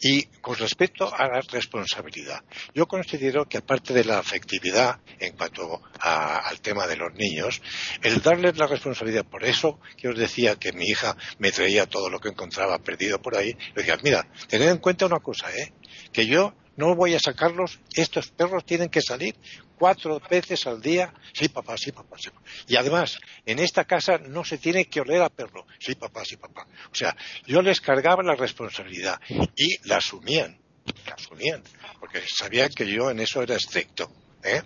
[0.01, 5.81] Y con respecto a la responsabilidad, yo considero que aparte de la afectividad en cuanto
[5.99, 7.61] al tema de los niños,
[8.01, 12.09] el darles la responsabilidad, por eso que os decía que mi hija me traía todo
[12.09, 15.73] lo que encontraba perdido por ahí, le decía, mira, tened en cuenta una cosa, ¿eh?
[16.13, 19.35] que yo no voy a sacarlos, estos perros tienen que salir
[19.80, 21.13] cuatro veces al día.
[21.34, 22.30] Sí, papá, sí, papá, sí.
[22.30, 22.41] Papá.
[22.67, 25.65] Y además, en esta casa no se tiene que oler a perro.
[25.80, 26.67] Sí, papá, sí, papá.
[26.91, 27.15] O sea,
[27.47, 29.19] yo les cargaba la responsabilidad
[29.55, 30.59] y la asumían,
[31.07, 31.63] la asumían,
[31.99, 34.11] porque sabían que yo en eso era estricto.
[34.41, 34.61] ¿Eh?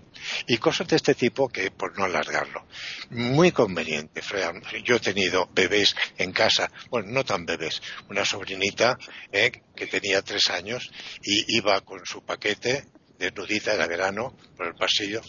[0.45, 2.67] Y cosas de este tipo que, por no alargarlo,
[3.09, 4.21] muy conveniente.
[4.83, 8.99] Yo he tenido bebés en casa, bueno, no tan bebés, una sobrinita
[9.31, 9.63] ¿eh?
[9.75, 10.91] que tenía tres años
[11.23, 12.85] y iba con su paquete
[13.23, 15.21] desnudita, era verano, por el pasillo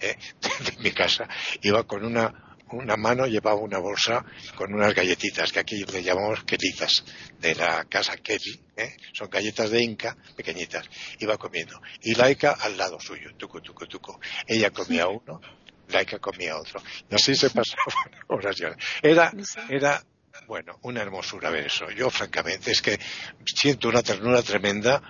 [0.00, 0.16] ¿eh?
[0.64, 1.28] de mi casa,
[1.62, 4.24] iba con una una mano llevaba una bolsa
[4.56, 7.04] con unas galletitas, que aquí le llamamos quelitas,
[7.38, 8.96] de la casa Kelly, ¿eh?
[9.12, 10.88] son galletas de Inca, pequeñitas,
[11.20, 11.80] iba comiendo.
[12.02, 14.20] Y Laika al lado suyo, tuco, tuco, tuco.
[14.46, 15.40] Ella comía uno,
[15.88, 16.82] Laika comía otro.
[17.08, 18.56] Y así se pasaban horas
[19.00, 19.32] Era,
[19.68, 20.04] era,
[20.48, 21.90] bueno, una hermosura ver eso.
[21.90, 22.98] Yo, francamente, es que
[23.44, 25.02] siento una ternura tremenda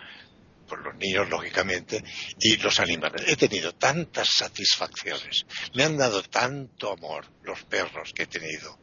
[0.67, 2.03] por los niños, lógicamente,
[2.39, 3.23] y los animales.
[3.27, 8.79] He tenido tantas satisfacciones, me han dado tanto amor los perros que he tenido.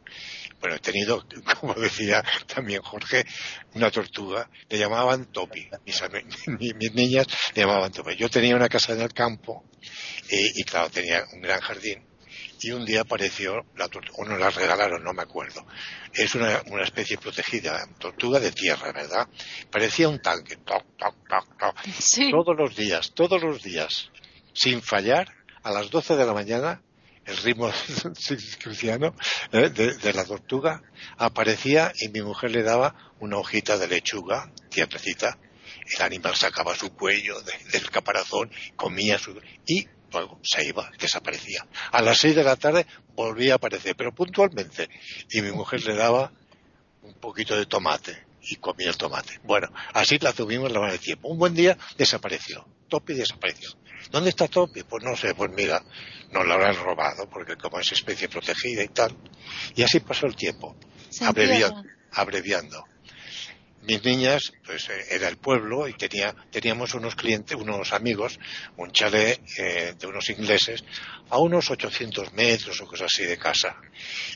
[0.60, 1.26] Bueno, he tenido,
[1.60, 3.24] como decía también Jorge,
[3.74, 5.68] una tortuga, le llamaban Topi.
[6.58, 8.16] Mis, niñas le llamaban Topi.
[8.16, 9.64] Yo tenía una casa en el campo
[10.30, 12.13] eh, y, claro, tenía un gran jardín
[12.60, 15.66] y un día apareció, la o nos la regalaron, no me acuerdo.
[16.12, 19.28] Es una, una, especie protegida, tortuga de tierra, ¿verdad?
[19.70, 21.76] Parecía un tanque, toc, toc, toc, toc.
[22.30, 24.10] Todos los días, todos los días,
[24.52, 25.28] sin fallar,
[25.62, 26.82] a las 12 de la mañana,
[27.24, 27.70] el ritmo
[29.52, 29.70] ¿eh?
[29.70, 30.82] de, la tortuga
[31.16, 35.38] aparecía y mi mujer le daba una hojita de lechuga, tiernecita,
[35.96, 37.40] el animal sacaba su cuello
[37.72, 39.40] del caparazón, comía su...
[39.66, 41.66] y luego se iba, desaparecía.
[41.92, 44.88] A las seis de la tarde volvía a aparecer, pero puntualmente.
[45.30, 46.32] Y mi mujer le daba
[47.02, 49.40] un poquito de tomate y comía el tomate.
[49.42, 51.28] Bueno, así la tuvimos la de tiempo.
[51.28, 52.66] Un buen día desapareció.
[52.88, 53.70] Topi desapareció.
[54.10, 54.82] ¿Dónde está Topi?
[54.84, 55.82] Pues no sé, pues mira,
[56.30, 59.16] nos la habrán robado, porque como es especie protegida y tal.
[59.74, 60.76] Y así pasó el tiempo,
[62.12, 62.84] abreviando
[63.86, 68.38] mis niñas, pues eh, era el pueblo y tenía, teníamos unos clientes, unos amigos,
[68.76, 70.84] un chalet eh, de unos ingleses
[71.30, 73.76] a unos 800 metros o cosas así de casa.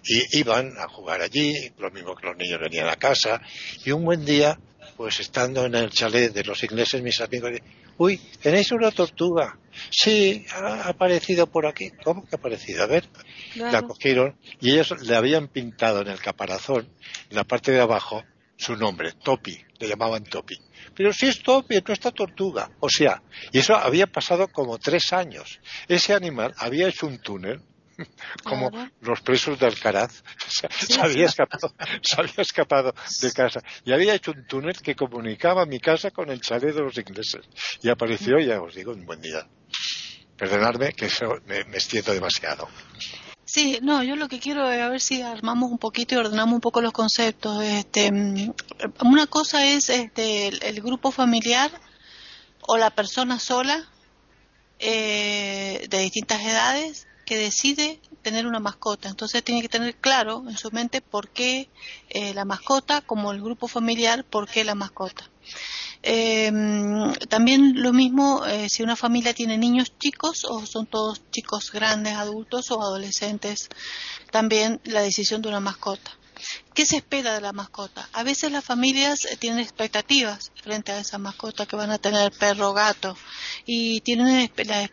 [0.05, 3.40] Y iban a jugar allí, lo mismo que los niños venían a casa.
[3.84, 4.59] Y un buen día,
[4.96, 7.53] pues estando en el chalet de los ingleses, mis amigos,
[7.96, 9.59] uy, tenéis una tortuga.
[9.90, 11.90] Sí, ha aparecido por aquí.
[12.03, 12.82] ¿Cómo que ha aparecido?
[12.82, 13.05] A ver,
[13.55, 16.88] la cogieron y ellos le habían pintado en el caparazón,
[17.30, 18.24] en la parte de abajo,
[18.59, 20.59] su nombre, Topi, le llamaban Topi.
[20.94, 22.70] Pero si es Topi, no está tortuga.
[22.80, 25.61] O sea, y eso había pasado como tres años.
[25.86, 27.62] Ese animal había hecho un túnel,
[28.44, 34.14] como los presos de Alcaraz, se, había escapado, se había escapado de casa y había
[34.14, 37.42] hecho un túnel que comunicaba mi casa con el chalet de los ingleses.
[37.80, 39.46] Y apareció, ya os digo, un buen día.
[40.36, 42.68] Perdonadme que eso me, me extiendo demasiado.
[43.49, 46.55] Sí, no, yo lo que quiero es a ver si armamos un poquito y ordenamos
[46.57, 47.64] un poco los conceptos.
[47.64, 48.53] Este, mm,
[49.07, 51.70] una cosa es este, el, grupo familiar
[52.61, 53.88] o la persona sola
[54.78, 59.09] eh, de distintas edades que decide tener una mascota.
[59.09, 61.70] Entonces tiene que tener claro en su mente por qué
[62.11, 65.24] eh, la mascota, como el grupo familiar, por qué la mascota.
[66.11, 66.50] Eh,
[67.28, 72.14] también lo mismo eh, si una familia tiene niños chicos o son todos chicos grandes,
[72.14, 73.68] adultos o adolescentes,
[74.30, 76.11] también la decisión de una mascota.
[76.79, 78.09] ¿Qué se espera de la mascota?
[78.12, 82.31] A veces las familias eh, tienen expectativas frente a esa mascota que van a tener
[82.31, 83.16] perro o gato
[83.66, 84.49] y tienen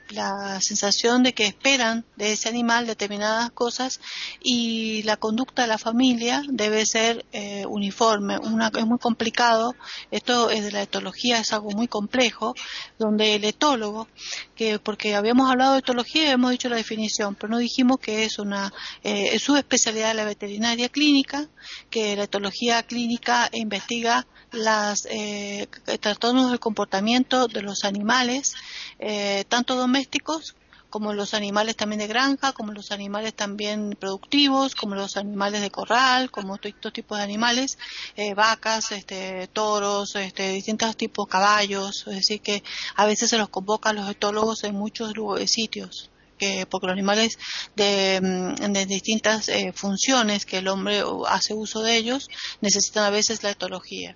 [0.10, 4.00] la, sensación de que esperan de ese animal determinadas cosas
[4.42, 8.34] y la conducta de la familia debe ser eh, uniforme.
[8.36, 9.76] es muy complicado,
[10.10, 12.56] esto es de la etología, es algo muy complejo,
[12.98, 14.08] donde el etólogo,
[14.56, 18.24] que porque habíamos hablado de etología y hemos dicho la definición, pero no dijimos que
[18.24, 18.74] es una
[19.04, 21.48] eh, su especialidad de la veterinaria clínica
[21.90, 25.68] que la etología clínica investiga los eh,
[26.00, 28.54] trastornos del comportamiento de los animales,
[29.00, 30.56] eh, tanto domésticos
[30.90, 35.70] como los animales también de granja, como los animales también productivos, como los animales de
[35.70, 37.78] corral, como estos tipos de animales,
[38.16, 42.64] eh, vacas, este, toros, este, distintos tipos, caballos, es decir, que
[42.96, 45.12] a veces se los convoca a los etólogos en muchos
[45.48, 47.38] sitios que porque los animales
[47.76, 52.30] de, mm, de distintas eh, funciones que el hombre hace uso de ellos
[52.62, 54.16] necesitan a veces la etología.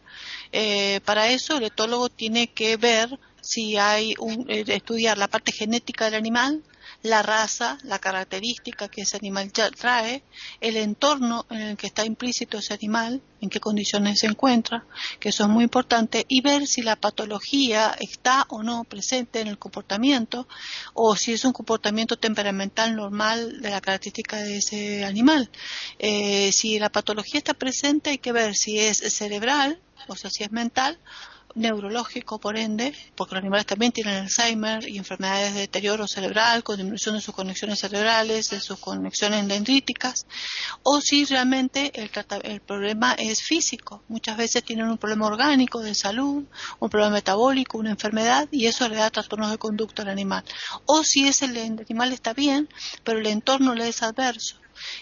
[0.51, 5.51] Eh, para eso el etólogo tiene que ver si hay un, eh, estudiar la parte
[5.51, 6.63] genética del animal,
[7.01, 10.23] la raza, la característica que ese animal trae,
[10.59, 14.85] el entorno en el que está implícito ese animal, en qué condiciones se encuentra,
[15.19, 19.47] que eso es muy importante, y ver si la patología está o no presente en
[19.47, 20.47] el comportamiento,
[20.93, 25.49] o si es un comportamiento temperamental normal de la característica de ese animal.
[25.99, 30.43] Eh, si la patología está presente, hay que ver si es cerebral, o sea, si
[30.43, 30.99] es mental,
[31.55, 36.77] neurológico, por ende, porque los animales también tienen Alzheimer y enfermedades de deterioro cerebral, con
[36.77, 40.25] disminución de sus conexiones cerebrales, de sus conexiones dendríticas,
[40.83, 42.11] o si realmente el,
[42.43, 44.03] el problema es físico.
[44.07, 46.43] Muchas veces tienen un problema orgánico de salud,
[46.79, 50.43] un problema metabólico, una enfermedad, y eso le da trastornos de conducta al animal.
[50.85, 52.69] O si ese el animal está bien,
[53.03, 54.57] pero el entorno le es adverso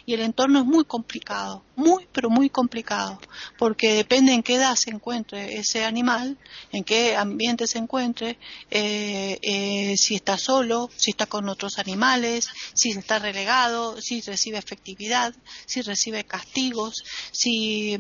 [0.06, 3.20] y el entorno es muy complicado, muy pero muy complicado,
[3.58, 6.38] porque depende en qué edad se encuentre ese animal,
[6.72, 8.38] en qué ambiente se encuentre,
[8.72, 14.58] eh, eh, si está solo, si está con otros animales, si está relegado, si recibe
[14.58, 15.34] efectividad,
[15.66, 17.98] si recibe castigos, si,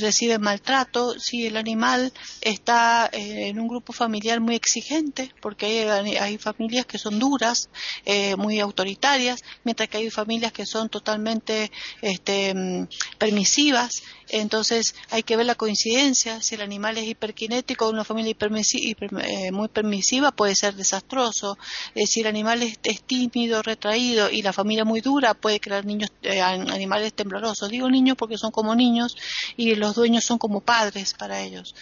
[0.00, 6.16] recibe maltrato, si el animal está eh, en un grupo familiar muy exigente, porque hay,
[6.16, 7.68] hay familias que son duras,
[8.38, 11.70] muy autoritarias, mientras que hay familias que son totalmente
[12.02, 14.02] este, mm, permisivas.
[14.28, 16.42] Entonces hay que ver la coincidencia.
[16.42, 21.58] Si el animal es hiperkinético, una familia eh, muy permisiva puede ser desastroso.
[21.94, 26.10] Eh, si el animal es, tímido, retraído y la familia muy dura, puede crear niños,
[26.22, 27.70] eh, animales temblorosos.
[27.70, 29.16] Digo niños porque son como niños
[29.56, 31.74] y los dueños son como padres para ellos,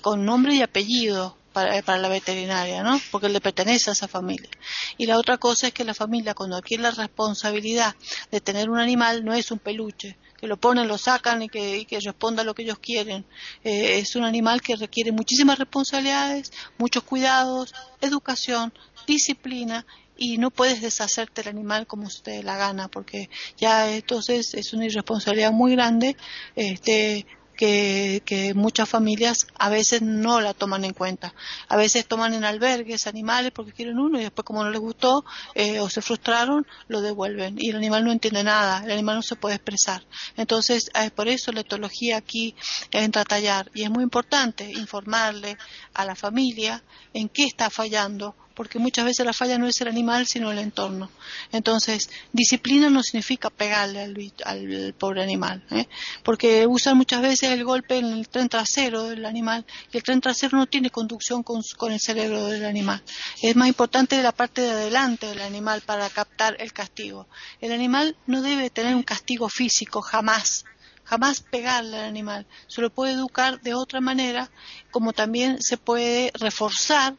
[0.00, 3.00] con nombre y apellido para, para, la veterinaria, ¿no?
[3.10, 4.50] Porque le pertenece a esa familia.
[4.98, 7.94] Y la otra cosa es que la familia, cuando adquiere la responsabilidad
[8.30, 11.86] de tener un animal, no es un peluche, que lo ponen, lo sacan y que,
[12.02, 13.26] responda a lo que ellos quieren.
[13.62, 18.72] Eh, es un animal que requiere muchísimas responsabilidades, muchos cuidados, educación,
[19.06, 19.84] disciplina
[20.16, 24.84] y no puedes deshacerte del animal como usted la gana porque ya entonces es una
[24.84, 26.14] irresponsabilidad muy grande
[26.56, 27.26] este
[27.60, 31.34] que, muchas familias a veces no la toman en cuenta.
[31.68, 35.24] A veces toman en albergues animales porque quieren uno y después como no les gustó
[35.54, 37.56] eh, o se frustraron, lo devuelven.
[37.58, 40.02] Y el animal no entiende nada, el animal no se puede expresar.
[40.36, 42.54] Entonces, es por eso la etología aquí
[42.92, 43.70] entra a tallar.
[43.74, 45.58] Y es muy importante informarle
[45.92, 46.82] a la familia
[47.12, 50.58] en qué está fallando porque muchas veces la falla no es el animal, sino el
[50.58, 51.10] entorno.
[51.50, 54.02] Entonces, disciplina no significa pegarle
[54.44, 55.88] al, pobre animal, ¿eh?
[56.22, 60.20] porque usan muchas veces el golpe en el tren trasero del animal y el tren
[60.20, 63.02] trasero no tiene conducción con, con el cerebro del animal.
[63.40, 67.28] Es más importante la parte de adelante del animal para captar el castigo.
[67.62, 70.66] El animal no debe tener un castigo físico jamás
[71.04, 72.46] jamás pegarle al animal.
[72.68, 74.48] Se lo puede educar de otra manera,
[74.92, 77.16] como también se puede reforzar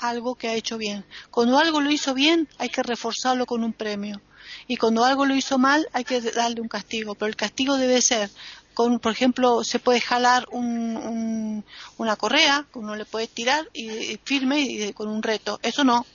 [0.00, 1.04] algo que ha hecho bien.
[1.30, 4.20] Cuando algo lo hizo bien, hay que reforzarlo con un premio.
[4.66, 7.14] Y cuando algo lo hizo mal, hay que darle un castigo.
[7.14, 8.30] Pero el castigo debe ser,
[8.74, 14.92] con, por ejemplo, se puede jalar una correa, uno le puede tirar y, firme y,
[14.92, 15.60] con un reto.
[15.62, 16.06] Eso no.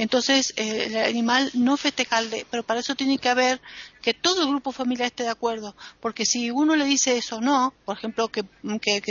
[0.00, 3.60] Entonces, eh, el animal no festejarle, pero para eso tiene que haber
[4.00, 7.74] que todo el grupo familiar esté de acuerdo, porque si uno le dice eso no,
[7.84, 8.44] por ejemplo, que,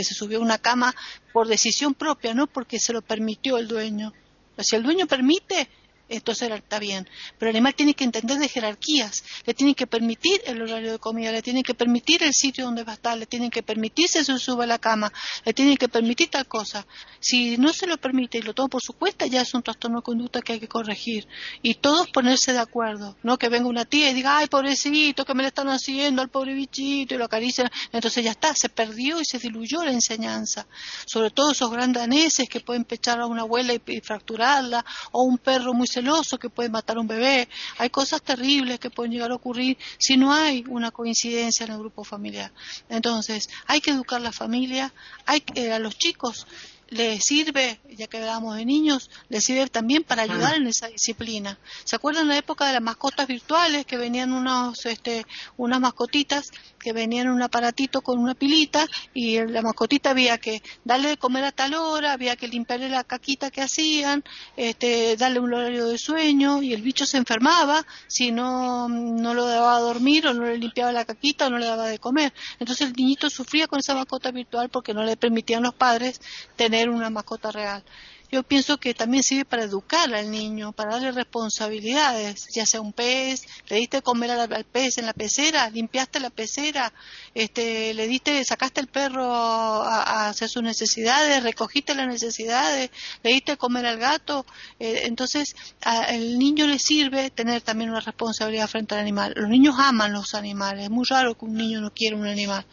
[0.02, 0.94] se subió a una cama
[1.34, 4.14] por decisión propia, no porque se lo permitió el dueño.
[4.60, 5.68] si el dueño permite,
[6.08, 7.08] entonces está bien.
[7.38, 10.98] Pero el animal tiene que entender de jerarquías, le tienen que permitir el horario de
[10.98, 14.08] comida, le tienen que permitir el sitio donde va a estar, le tienen que permitir
[14.08, 15.12] si se sube a la cama,
[15.44, 16.86] le tienen que permitir tal cosa.
[17.20, 19.98] Si no se lo permite y lo toma por su cuenta, ya es un trastorno
[19.98, 21.26] de conducta que hay que corregir.
[21.62, 25.34] Y todos ponerse de acuerdo, no que venga una tía y diga, ay, pobrecito, que
[25.34, 27.70] me le están haciendo al pobre bichito y lo acarician.
[27.92, 30.66] Entonces ya está, se perdió y se diluyó la enseñanza.
[31.06, 35.22] Sobre todo esos grandes daneses que pueden pechar a una abuela y, y fracturarla, o
[35.22, 37.48] un perro muy celoso que puede matar a un bebé.
[37.78, 41.78] Hay cosas terribles que pueden llegar a ocurrir si no hay una coincidencia en el
[41.78, 42.52] grupo familiar.
[42.88, 44.92] Entonces, hay que educar a la familia,
[45.26, 46.46] hay que, a los chicos
[46.90, 51.58] le sirve, ya que hablábamos de niños, le sirve también para ayudar en esa disciplina.
[51.84, 55.26] ¿Se acuerdan la época de las mascotas virtuales que venían unos, este,
[55.58, 60.62] unas mascotitas que venían en un aparatito con una pilita y la mascotita había que
[60.84, 64.24] darle de comer a tal hora, había que limpiarle la caquita que hacían,
[64.56, 69.46] este, darle un horario de sueño y el bicho se enfermaba si no, no lo
[69.46, 72.32] daba a dormir o no le limpiaba la caquita o no le daba de comer.
[72.58, 76.20] Entonces el niñito sufría con esa mascota virtual porque no le permitían los padres
[76.56, 77.82] tener una mascota real
[78.30, 82.92] yo pienso que también sirve para educar al niño, para darle responsabilidades, ya sea un
[82.92, 86.92] pez, le diste comer al, pez en la pecera, limpiaste la pecera,
[87.38, 92.90] este, le diste, sacaste el perro a, hacer sus necesidades, recogiste las necesidades,
[93.22, 94.44] le diste comer al gato,
[94.78, 99.34] eh, entonces al niño le sirve tener también una responsabilidad frente al animal.
[99.36, 102.66] Los niños aman los animales, es muy raro que un niño no quiera un animal.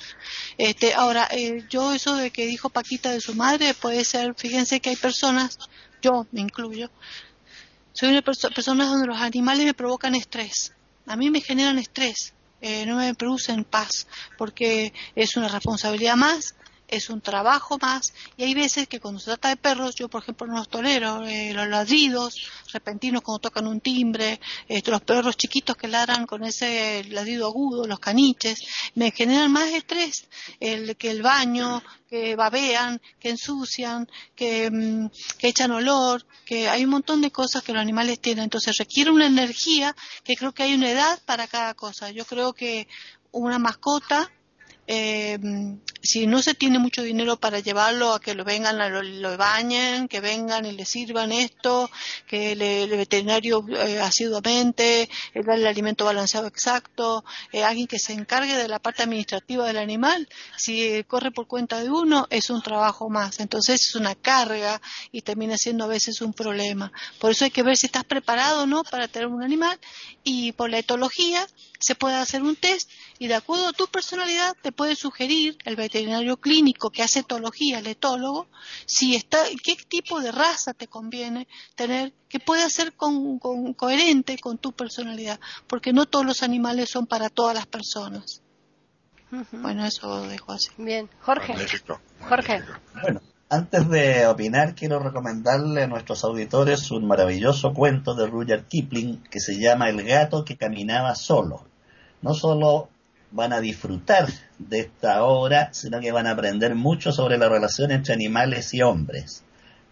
[0.58, 4.80] Este, ahora, eh, yo eso de que dijo Paquita de su madre puede ser, fíjense
[4.80, 5.58] que hay personas
[6.02, 6.92] yo me incluyo,
[7.94, 10.72] soy una persona donde los animales me provocan estrés.
[11.08, 12.35] A mí me generan estrés,
[12.66, 14.08] eh, no me producen paz,
[14.40, 16.56] porque es una responsabilidad más,
[16.88, 20.22] es un trabajo más, y hay veces que cuando se trata de perros, yo por
[20.22, 22.36] ejemplo no los tolero, eh, los ladridos
[22.72, 27.88] repentinos cuando tocan un timbre, este, los perros chiquitos que ladran con ese ladrido agudo,
[27.88, 28.60] los caniches,
[28.96, 30.28] me generan más estrés
[30.60, 36.84] el, que el baño, que babean, que ensucian, que, mm, que echan olor, que hay
[36.84, 38.46] un montón de cosas que los animales tienen.
[38.46, 42.12] Entonces requiere una energía que creo que hay una edad para cada cosa.
[42.12, 42.88] Yo creo que
[43.32, 44.32] una mascota
[44.88, 45.40] eh,
[46.06, 50.08] si no se tiene mucho dinero para llevarlo a que lo vengan, lo, lo bañen,
[50.08, 51.90] que vengan y le sirvan esto,
[52.28, 58.56] que el veterinario eh, asiduamente, eh, el alimento balanceado exacto, eh, alguien que se encargue
[58.56, 63.10] de la parte administrativa del animal, si corre por cuenta de uno, es un trabajo
[63.10, 63.40] más.
[63.40, 64.82] Entonces es una carga
[65.12, 66.92] y termina siendo a veces un problema.
[67.20, 69.80] Por eso hay que ver si estás preparado o no para tener un animal
[70.24, 71.48] y por la etología
[71.80, 75.76] se puede hacer un test y de acuerdo a tu personalidad te puede sugerir el
[75.76, 78.48] veterinario clínico que hace etología, el etólogo,
[78.86, 84.58] si está, qué tipo de raza te conviene tener, que pueda ser con, coherente con
[84.58, 88.42] tu personalidad, porque no todos los animales son para todas las personas.
[89.52, 90.70] Bueno, eso lo dejo así.
[90.78, 91.56] Bien, Jorge.
[92.30, 92.64] Jorge.
[93.02, 99.24] Bueno, antes de opinar, quiero recomendarle a nuestros auditores un maravilloso cuento de Rudyard Kipling
[99.24, 101.66] que se llama El gato que caminaba solo.
[102.22, 102.90] No solo
[103.32, 104.28] van a disfrutar
[104.60, 108.82] de esta obra, sino que van a aprender mucho sobre la relación entre animales y
[108.82, 109.44] hombres.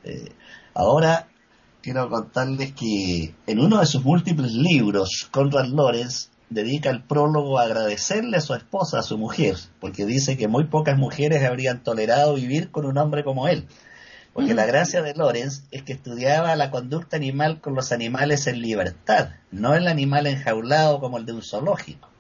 [0.04, 0.32] Eh,
[0.74, 1.28] ahora
[1.82, 7.64] quiero contarles que en uno de sus múltiples libros, Conrad Lorenz dedica el prólogo a
[7.64, 12.36] agradecerle a su esposa, a su mujer, porque dice que muy pocas mujeres habrían tolerado
[12.36, 13.68] vivir con un hombre como él.
[14.34, 18.62] Porque la gracia de Lorenz es que estudiaba la conducta animal con los animales en
[18.62, 22.13] libertad, no el animal enjaulado como el de un zoológico.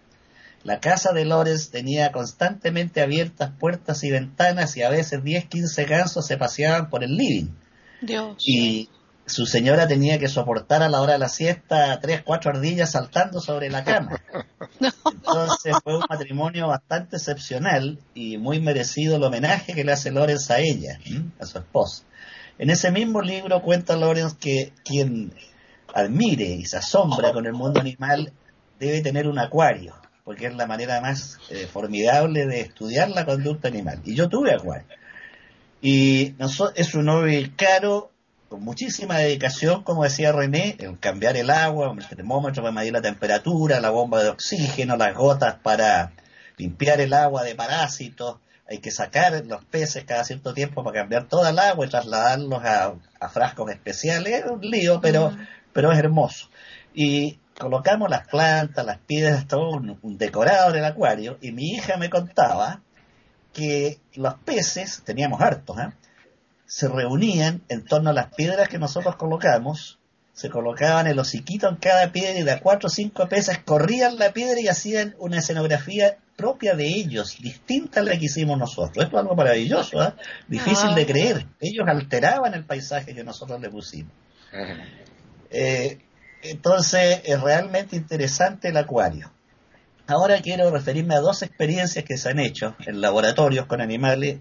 [0.63, 5.85] La casa de Lorenz tenía constantemente abiertas puertas y ventanas y a veces 10, 15
[5.85, 7.49] gansos se paseaban por el living.
[8.01, 8.37] Dios.
[8.45, 8.89] Y
[9.25, 13.41] su señora tenía que soportar a la hora de la siesta tres, cuatro ardillas saltando
[13.41, 14.21] sobre la cama.
[14.79, 20.49] Entonces fue un matrimonio bastante excepcional y muy merecido el homenaje que le hace Lorenz
[20.49, 20.97] a ella,
[21.39, 22.03] a su esposa.
[22.57, 25.33] En ese mismo libro cuenta Lorenz que quien
[25.93, 28.31] admire y se asombra con el mundo animal
[28.79, 33.67] debe tener un acuario porque es la manera más eh, formidable de estudiar la conducta
[33.67, 34.01] animal.
[34.05, 34.87] Y yo tuve acuario.
[35.81, 36.35] Y
[36.75, 38.09] es un hobby caro,
[38.47, 43.01] con muchísima dedicación, como decía René, el cambiar el agua, el termómetro para medir la
[43.01, 46.13] temperatura, la bomba de oxígeno, las gotas para
[46.55, 48.37] limpiar el agua de parásitos.
[48.69, 52.63] Hay que sacar los peces cada cierto tiempo para cambiar toda el agua y trasladarlos
[52.63, 52.95] a,
[53.29, 54.45] frascos especiales.
[54.45, 55.35] Es un lío, pero,
[55.73, 56.47] pero es hermoso.
[56.93, 61.97] Y colocamos las plantas, las piedras, todo un, decorado en el acuario, y mi hija
[61.97, 62.81] me contaba
[63.53, 65.93] que los peces, teníamos hartos, ¿eh?
[66.65, 69.99] se reunían en torno a las piedras que nosotros colocamos
[70.33, 74.17] se colocaban el hociquito en cada piedra y de a cuatro o cinco pesas corrían
[74.17, 79.05] la piedra y hacían una escenografía propia de ellos, distinta a la que hicimos nosotros.
[79.05, 80.13] Esto es algo maravilloso, ¿eh?
[80.47, 80.95] difícil Ah.
[80.95, 81.45] de creer.
[81.59, 84.11] Ellos alteraban el paisaje que nosotros le pusimos.
[85.51, 85.99] Eh,
[86.43, 89.31] entonces, es realmente interesante el acuario.
[90.05, 94.39] Ahora quiero referirme a dos experiencias que se han hecho en laboratorios con animales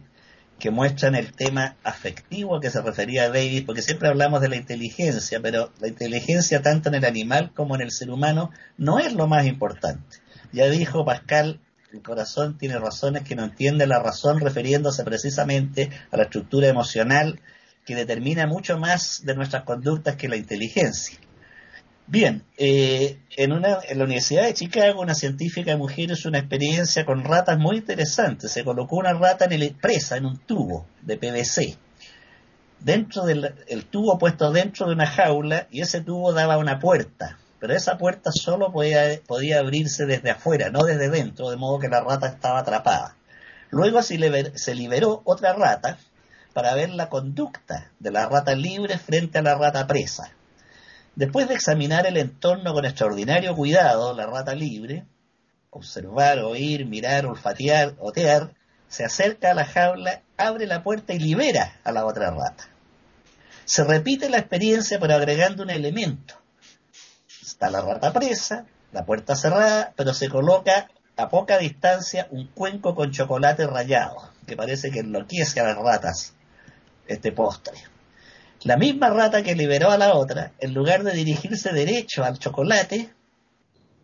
[0.59, 4.57] que muestran el tema afectivo a que se refería David, porque siempre hablamos de la
[4.57, 9.13] inteligencia, pero la inteligencia tanto en el animal como en el ser humano no es
[9.13, 10.19] lo más importante.
[10.53, 11.61] Ya dijo Pascal,
[11.93, 17.41] el corazón tiene razones que no entiende la razón, refiriéndose precisamente a la estructura emocional
[17.85, 21.19] que determina mucho más de nuestras conductas que la inteligencia.
[22.07, 27.07] Bien, eh, en, una, en la Universidad de Chicago, una científica mujer hizo una experiencia
[27.07, 28.49] con ratas muy interesante.
[28.49, 31.79] Se colocó una rata en el, presa en un tubo de PVC,
[32.81, 37.39] dentro del el tubo puesto dentro de una jaula, y ese tubo daba una puerta,
[37.61, 41.89] pero esa puerta solo podía, podía abrirse desde afuera, no desde dentro, de modo que
[41.89, 43.17] la rata estaba atrapada.
[43.71, 45.99] Luego se, se liberó otra rata
[46.53, 50.33] para ver la conducta de la rata libre frente a la rata presa.
[51.15, 55.05] Después de examinar el entorno con extraordinario cuidado, la rata libre,
[55.71, 58.55] observar, oír, mirar, olfatear, otear,
[58.89, 62.65] se acerca a la jaula, abre la puerta y libera a la otra rata.
[63.65, 66.35] Se repite la experiencia pero agregando un elemento.
[67.43, 72.95] Está la rata presa, la puerta cerrada, pero se coloca a poca distancia un cuenco
[72.95, 76.35] con chocolate rallado, que parece que enloquece a las ratas
[77.07, 77.92] este postre.
[78.65, 83.11] La misma rata que liberó a la otra, en lugar de dirigirse derecho al chocolate,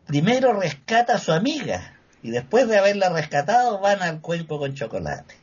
[0.07, 5.37] primero rescata a su amiga y después de haberla rescatado van al cuenco con chocolate.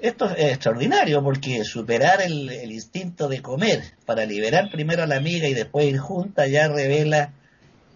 [0.00, 5.16] Esto es extraordinario porque superar el, el instinto de comer para liberar primero a la
[5.16, 7.32] amiga y después ir junta ya revela,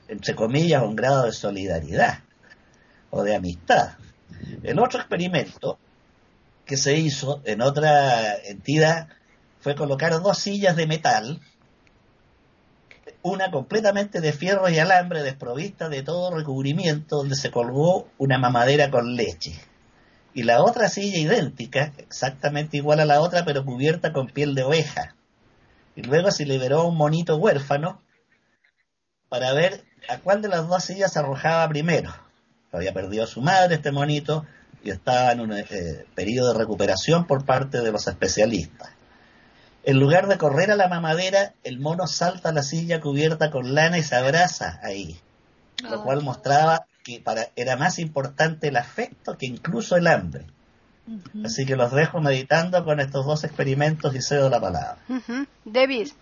[0.08, 2.20] entre comillas, un grado de solidaridad
[3.10, 3.98] o de amistad.
[4.62, 5.78] El otro experimento
[6.64, 9.08] que se hizo en otra entidad
[9.60, 11.40] fue colocar dos sillas de metal,
[13.22, 18.90] una completamente de fierro y alambre desprovista de todo recubrimiento donde se colgó una mamadera
[18.90, 19.52] con leche.
[20.34, 24.62] Y la otra silla idéntica, exactamente igual a la otra, pero cubierta con piel de
[24.62, 25.16] oveja.
[25.96, 28.00] Y luego se liberó un monito huérfano
[29.28, 32.14] para ver a cuál de las dos sillas se arrojaba primero.
[32.70, 34.46] Había perdido a su madre este monito
[34.84, 38.90] y estaba en un eh, periodo de recuperación por parte de los especialistas.
[39.84, 43.74] En lugar de correr a la mamadera, el mono salta a la silla cubierta con
[43.74, 45.18] lana y se abraza ahí,
[45.82, 50.44] lo cual mostraba que para, era más importante el afecto que incluso el hambre.
[51.42, 54.98] Así que los dejo meditando con estos dos experimentos y cedo la palabra.
[55.64, 56.14] Davis,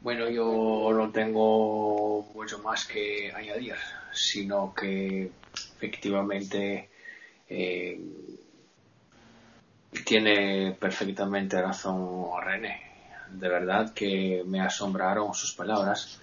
[0.00, 3.74] Bueno, yo no tengo mucho más que añadir,
[4.12, 5.32] sino que
[5.76, 6.90] efectivamente
[7.48, 8.00] eh,
[10.04, 12.80] tiene perfectamente razón René.
[13.30, 16.20] De verdad que me asombraron sus palabras,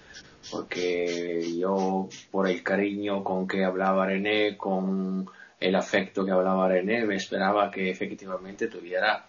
[0.50, 5.28] porque yo, por el cariño con que hablaba René, con
[5.60, 9.24] el afecto que hablaba René, me esperaba que efectivamente tuviera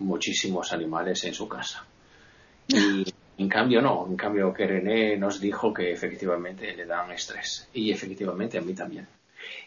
[0.00, 1.84] muchísimos animales en su casa.
[2.68, 3.04] Y
[3.38, 7.68] en cambio no, en cambio que René nos dijo que efectivamente le dan estrés.
[7.72, 9.06] Y efectivamente a mí también.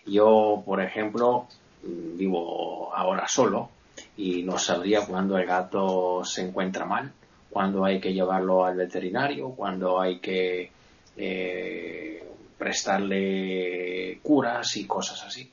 [0.05, 1.47] Yo, por ejemplo,
[1.82, 3.69] vivo ahora solo
[4.18, 7.12] y no sabría cuándo el gato se encuentra mal,
[7.50, 10.72] cuándo hay que llevarlo al veterinario, cuándo hay que
[11.18, 12.24] eh,
[12.58, 15.50] prestarle curas y cosas así.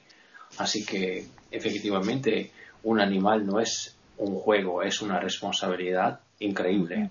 [0.59, 2.51] Así que efectivamente
[2.82, 7.11] un animal no es un juego, es una responsabilidad increíble.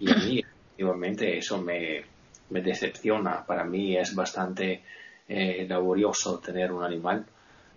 [0.00, 2.02] Y a mí efectivamente eso me,
[2.50, 3.44] me decepciona.
[3.44, 4.82] Para mí es bastante
[5.28, 7.26] eh, laborioso tener un animal,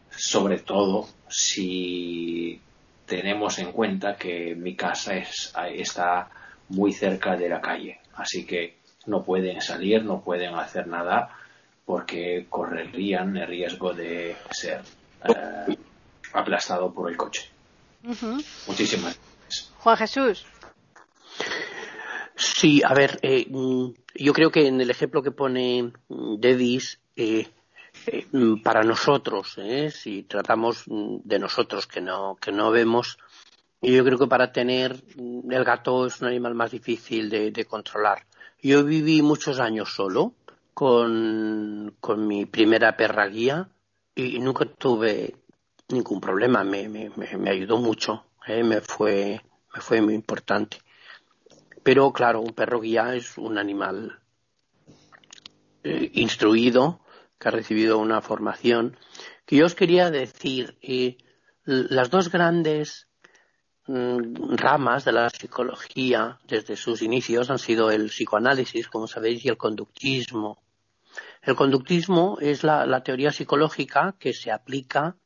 [0.09, 2.59] sobre todo si
[3.11, 6.29] tenemos en cuenta que mi casa es, está
[6.69, 7.99] muy cerca de la calle.
[8.15, 11.29] Así que no pueden salir, no pueden hacer nada
[11.85, 14.79] porque correrían el riesgo de ser
[15.25, 15.75] eh,
[16.31, 17.49] aplastado por el coche.
[18.65, 19.73] Muchísimas gracias.
[19.79, 20.45] Juan Jesús.
[22.37, 27.01] Sí, a ver, eh, mm, yo creo que en el ejemplo que pone mm, Davis,
[27.17, 27.49] eh,
[28.31, 33.17] mm, para nosotros, eh, si tratamos mm, de nosotros que no, que no vemos,
[33.81, 38.25] yo creo que para tener mm, el gato es un animal más difícil de, controlar.
[38.61, 40.33] Yo viví muchos años solo
[40.73, 43.69] con, con mi primera perra guía
[44.15, 45.35] y nunca tuve
[45.89, 49.41] ningún problema, me, me- me ayudó mucho, eh, me, fue,
[49.73, 50.77] me fue muy importante.
[51.83, 54.19] Pero claro, un perro guía es un animal
[55.83, 56.99] eh, instruido,
[57.41, 58.97] que ha recibido una formación.
[59.45, 61.17] Que yo os quería decir, eh,
[61.65, 63.07] las dos grandes
[63.87, 69.49] mm, ramas de la psicología desde sus inicios han sido el psicoanálisis, como sabéis, y
[69.49, 70.61] el conductismo.
[71.41, 75.17] El conductismo es la, teoría psicológica que se aplica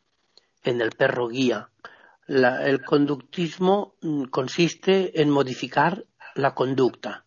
[0.63, 1.69] en el perro guía.
[2.27, 6.05] el conductismo mm, consiste en modificar
[6.35, 7.25] la conducta.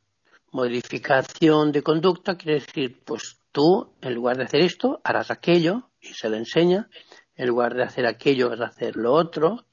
[0.50, 6.08] Modificación de conducta quiere decir, pues tú, en lugar de hacer esto, harás aquello, y
[6.08, 6.88] se le enseña,
[7.34, 9.66] en lugar de hacer aquello, vas a hacer lo otro,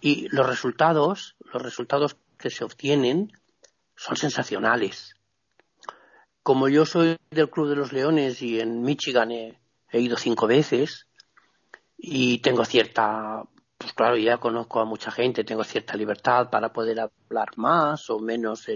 [0.00, 3.32] y los resultados, los resultados que se obtienen
[3.96, 5.14] son sensacionales.
[6.42, 9.58] Como yo soy del Club de los Leones y en Michigan he
[9.92, 11.08] ido cinco veces
[11.96, 13.44] y tengo cierta
[13.78, 18.18] pues claro, ya conozco a mucha gente, tengo cierta libertad para poder hablar más o
[18.18, 18.66] menos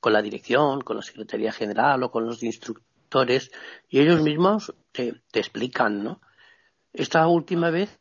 [0.00, 2.85] con la dirección, con la Secretaría General o con los instructores
[3.88, 6.20] y ellos mismos te, explican, ¿no?
[6.92, 7.98] Esta última vez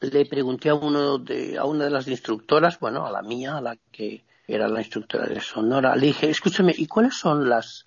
[0.00, 3.60] le pregunté a uno de, a una de las instructoras, bueno, a la mía, a
[3.60, 7.86] la que era la instructora de Sonora, le dije, escúchame, ¿y cuáles son las,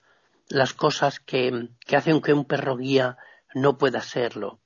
[0.49, 3.17] las cosas que, que hacen que un perro guía
[3.53, 4.59] no pueda serlo?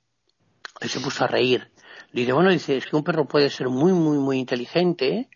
[0.80, 1.72] Y se puso a reír
[2.12, 5.30] Dice, bueno, dice, es que un perro puede ser muy, muy, muy inteligente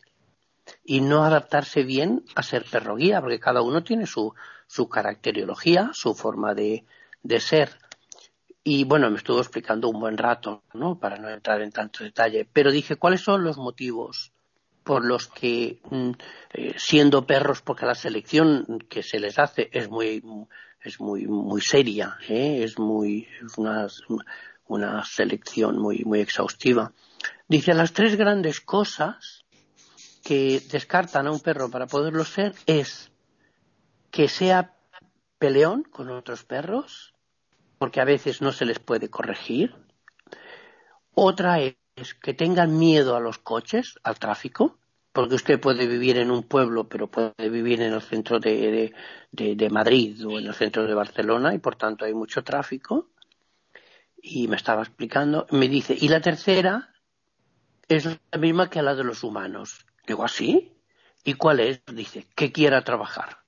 [0.87, 4.35] y no adaptarse bien a ser perro guía, porque cada uno tiene su,
[4.67, 6.85] su caracteriología, su forma de,
[7.23, 7.71] de ser.
[8.63, 10.99] Y bueno, me estuvo explicando un buen rato, ¿no?
[10.99, 12.49] Para no entrar en tanto detalle.
[12.53, 14.33] Pero dije, ¿cuáles son los motivos
[14.87, 16.11] por los que, mm,
[16.55, 20.23] eh, siendo perros, porque la selección que se les hace es muy,
[20.81, 22.63] es muy, muy seria, ¿eh?
[22.63, 24.03] es muy, es unas,
[24.69, 26.93] una selección muy, muy exhaustiva.
[27.49, 29.45] Dice, las tres grandes cosas
[30.27, 33.13] que descartan a un perro para poderlo ser es
[34.11, 34.75] que sea
[35.39, 37.15] peleón con otros perros,
[37.79, 39.77] porque a veces no se les puede corregir.
[41.15, 44.79] Otra es que tengan miedo a los coches, al tráfico,
[45.13, 48.93] porque usted puede vivir en un pueblo, pero puede vivir en el centro de,
[49.31, 53.11] de Madrid o en el centro de Barcelona y por tanto hay mucho tráfico
[54.21, 56.93] y me estaba explicando, me dice, y la tercera
[57.87, 59.87] es la misma que la de los humanos.
[60.07, 60.73] Digo, ¿así?
[60.73, 60.73] ¿Ah,
[61.25, 61.81] ¿Y cuál es?
[61.87, 63.39] Dice, que quiera trabajar.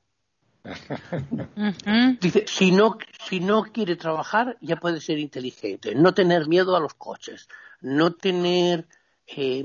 [2.20, 2.98] Dice, si no,
[3.28, 5.94] si no quiere trabajar, ya puede ser inteligente.
[5.94, 7.48] No tener miedo a los coches.
[7.80, 8.86] No tener
[9.26, 9.64] eh,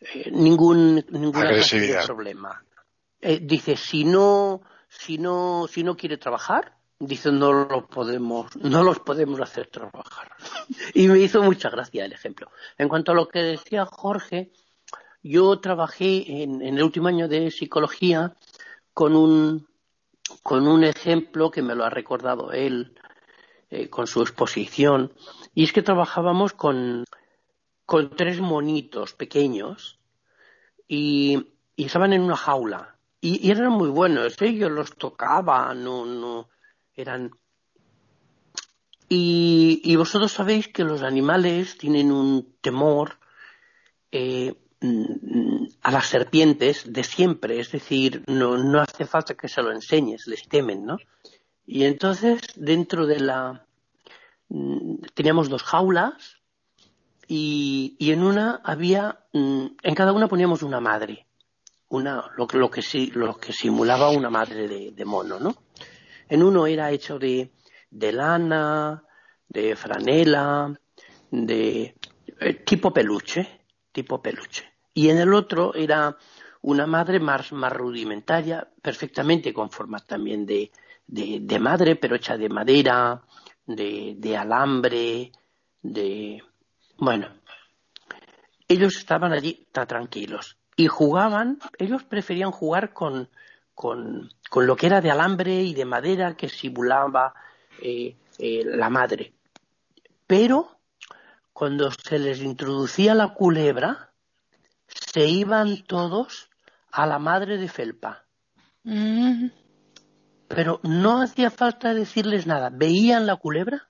[0.00, 1.50] eh, ningún, ninguna
[2.06, 2.64] problema.
[3.20, 8.82] Eh, dice, si no, si no, si no quiere trabajar, dice no lo podemos, no
[8.82, 10.32] los podemos hacer trabajar.
[10.94, 12.50] y me hizo mucha gracia el ejemplo.
[12.78, 14.50] En cuanto a lo que decía Jorge,
[15.22, 18.34] yo trabajé en, el último año de psicología
[18.94, 19.68] con un,
[20.42, 22.94] con un ejemplo que me lo ha recordado él
[23.70, 25.12] eh, con su exposición,
[25.54, 27.04] y es que trabajábamos con,
[27.86, 29.98] con tres monitos pequeños
[30.88, 32.96] y, y estaban en una jaula.
[33.20, 36.48] Y, y eran muy buenos, ellos los tocaban, no, no,
[36.94, 37.30] eran
[39.12, 43.18] y, vosotros sabéis que los animales tienen un temor
[44.12, 44.54] eh,
[45.82, 50.26] a las serpientes de siempre, es decir, no, no hace falta que se lo enseñes,
[50.26, 50.96] les temen, ¿no?
[51.66, 53.66] Y entonces, dentro de la...
[54.48, 56.38] Mm, teníamos dos jaulas
[57.28, 59.20] y, y en una había...
[59.32, 61.26] Mm, en cada una poníamos una madre,
[61.90, 62.82] una, lo, lo, que,
[63.14, 65.54] lo que simulaba una madre de, mono, ¿no?
[66.28, 67.52] En uno era hecho de,
[67.90, 69.04] de lana,
[69.48, 70.72] de franela,
[71.30, 71.94] de
[72.40, 73.60] eh, tipo peluche,
[73.92, 74.69] tipo peluche.
[74.94, 76.16] Y en el otro era
[76.62, 80.70] una madre más, más rudimentaria, perfectamente con forma también de,
[81.06, 83.22] de, madre, pero hecha de madera,
[83.66, 85.32] de, de alambre,
[85.82, 86.42] de...
[86.98, 87.28] Bueno,
[88.68, 93.28] ellos estaban allí tan tranquilos y jugaban, ellos preferían jugar con,
[93.74, 97.34] con, con lo que era de alambre y de madera que simulaba
[97.82, 99.32] eh, eh, la madre.
[100.26, 100.78] Pero
[101.52, 104.09] cuando se les introducía la culebra,
[105.12, 106.50] se iban todos
[106.90, 108.24] a la madre de felpa.
[108.84, 109.46] Mm.
[110.48, 112.70] Pero no hacía falta decirles nada.
[112.72, 113.88] Veían la culebra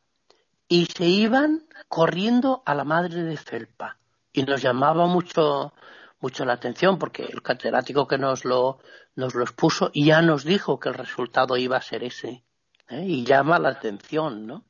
[0.68, 3.98] y se iban corriendo a la madre de felpa.
[4.32, 5.72] Y nos llamaba mucho
[6.20, 8.78] mucho la atención porque el catedrático que nos lo,
[9.16, 12.44] nos lo expuso ya nos dijo que el resultado iba a ser ese.
[12.88, 13.04] ¿eh?
[13.06, 14.64] Y llama la atención, ¿no?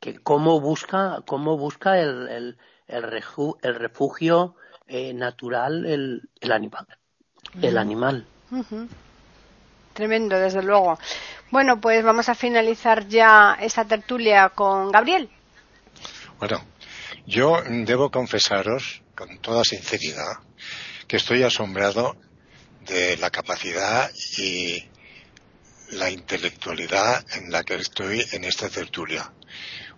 [0.00, 2.58] Que cómo busca, cómo busca el, el,
[2.88, 4.56] el, refugio
[4.86, 6.86] eh, natural el, el animal.
[7.60, 8.26] El animal.
[9.92, 10.98] tremendo, desde luego.
[11.50, 15.30] Bueno, pues vamos a finalizar ya esta tertulia con Gabriel.
[16.38, 16.64] Bueno,
[17.26, 20.38] yo debo confesaros con toda sinceridad
[21.06, 22.16] que estoy asombrado
[22.86, 24.84] de la capacidad y
[25.92, 29.32] la intelectualidad en la que estoy en esta tertulia.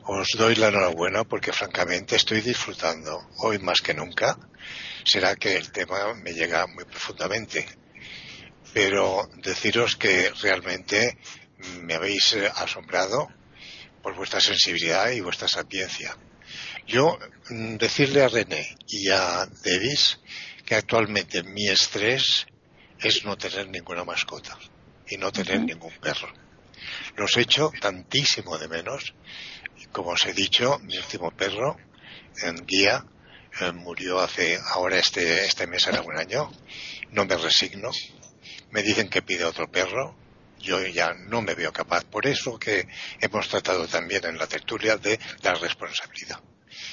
[0.08, 4.38] Os doy la enhorabuena porque francamente estoy disfrutando hoy más que nunca.
[5.04, 7.66] Será que el tema me llega muy profundamente.
[8.72, 11.18] Pero deciros que realmente
[11.82, 13.28] me habéis asombrado
[14.00, 16.16] por vuestra sensibilidad y vuestra sapiencia.
[16.86, 17.18] Yo
[17.50, 20.20] mm, decirle a René y a Davis
[20.64, 22.46] que actualmente mi estrés
[23.00, 24.56] es no tener ninguna mascota
[25.08, 26.32] y no tener ningún perro.
[27.16, 29.14] Los echo tantísimo de menos.
[29.92, 31.76] Como os he dicho, mi último perro,
[32.42, 33.04] en guía,
[33.60, 36.50] eh, murió hace, ahora este, este mes era un año.
[37.10, 37.90] No me resigno.
[38.70, 40.16] Me dicen que pide otro perro.
[40.58, 42.04] Yo ya no me veo capaz.
[42.04, 42.86] Por eso que
[43.20, 46.40] hemos tratado también en la tertulia de la responsabilidad.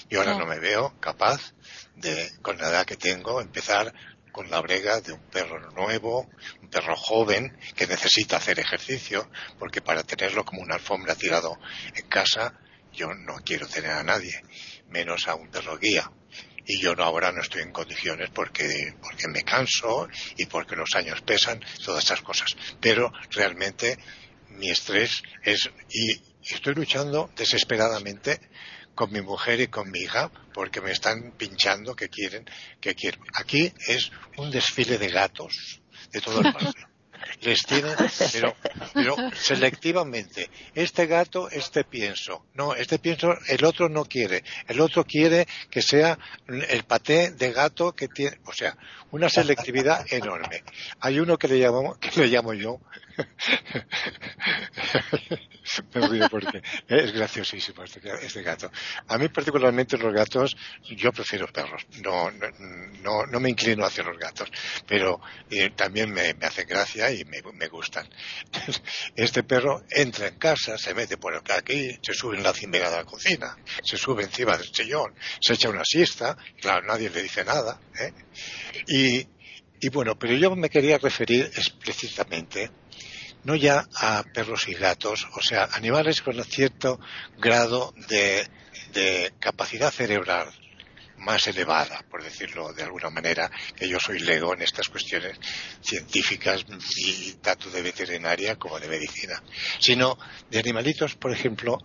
[0.10, 1.54] Y ahora no me veo capaz
[1.96, 3.94] de, con la edad que tengo, empezar
[4.32, 6.30] con la brega de un perro nuevo,
[6.62, 9.30] un perro joven que necesita hacer ejercicio,
[9.60, 11.58] porque para tenerlo como una alfombra tirado
[11.94, 12.60] en casa,
[12.94, 14.42] yo no quiero tener a nadie,
[14.90, 16.10] menos a un perro guía.
[16.66, 20.96] Y yo no, ahora no estoy en condiciones porque, porque me canso y porque los
[20.96, 22.56] años pesan, todas estas cosas.
[22.80, 23.98] Pero realmente
[24.50, 26.22] mi estrés es, y
[26.54, 28.40] estoy luchando desesperadamente
[28.96, 32.46] con mi mujer y con mi hija porque me están pinchando que quieren
[32.80, 33.22] que quieren.
[33.34, 35.82] Aquí es un desfile de gatos
[36.12, 36.72] de todo el barrio.
[37.42, 37.96] Les tienen,
[38.32, 38.56] pero,
[38.94, 40.50] pero selectivamente.
[40.74, 42.46] Este gato, este pienso.
[42.54, 44.44] No, este pienso, el otro no quiere.
[44.68, 46.18] El otro quiere que sea
[46.48, 48.78] el paté de gato que tiene, o sea,
[49.12, 50.64] una selectividad enorme.
[51.00, 52.80] Hay uno que le llamo, que le llamo yo
[55.94, 58.72] me río porque es graciosísimo este, este, gato.
[59.08, 61.86] A mí particularmente los gatos, yo prefiero perros.
[62.02, 64.50] No, no, no me inclino hacia los gatos,
[64.88, 68.08] pero eh, también me, me hacen gracia y me, gustan.
[69.16, 72.98] Este perro entra en casa, se mete por aquí, se sube en la cimera de
[72.98, 77.44] la cocina, se sube encima del sillón, se echa una siesta, claro, nadie le dice
[77.44, 77.80] nada.
[78.00, 78.14] ¿eh?
[78.88, 79.28] Y,
[79.80, 82.72] y bueno, pero yo me quería referir explícitamente
[83.44, 87.00] no ya a perros y gatos, o sea, animales con cierto
[87.38, 88.48] grado de,
[89.40, 90.48] capacidad cerebral
[91.24, 95.40] más elevada, por decirlo de alguna manera, que yo soy lego en estas cuestiones
[95.82, 96.66] científicas
[96.98, 99.42] y tanto de veterinaria como de medicina,
[99.80, 100.18] sino
[100.50, 101.78] de animalitos, por ejemplo,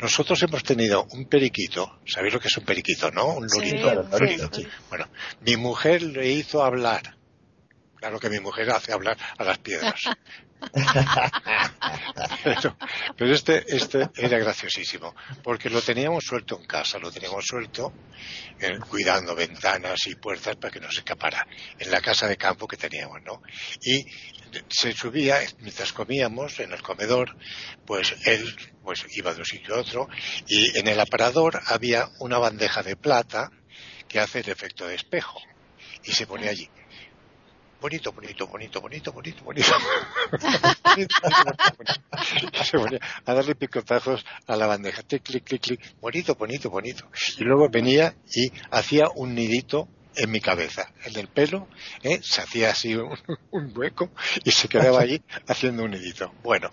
[0.00, 3.34] nosotros hemos tenido un periquito, ¿sabéis lo que es un periquito, no?
[3.34, 4.08] Un lorito.
[4.88, 5.08] Bueno,
[5.40, 7.16] mi mujer le hizo hablar.
[7.96, 10.02] Claro que mi mujer hace hablar a las piedras.
[13.16, 17.92] pero, este, este era graciosísimo, porque lo teníamos suelto en casa, lo teníamos suelto
[18.60, 21.46] eh, cuidando ventanas y puertas para que no se escapara,
[21.78, 23.42] en la casa de campo que teníamos, ¿no?
[23.82, 24.04] Y
[24.68, 27.36] se subía, mientras comíamos en el comedor,
[27.86, 30.08] pues él pues iba de un sitio a otro,
[30.46, 33.50] y en el aparador había una bandeja de plata
[34.08, 35.40] que hace el efecto de espejo,
[36.04, 36.70] y se ponía allí
[37.80, 39.72] bonito, bonito, bonito, bonito, bonito, bonito.
[42.64, 47.08] se ponía a darle picotazos a la bandeja, clic, clic, clic, clic, bonito, bonito, bonito.
[47.38, 51.68] Y luego venía y hacía un nidito en mi cabeza, en el pelo,
[52.02, 52.18] ¿eh?
[52.22, 53.16] se hacía así un,
[53.52, 54.10] un, hueco
[54.44, 56.32] y se quedaba allí haciendo un nidito.
[56.42, 56.70] Bueno,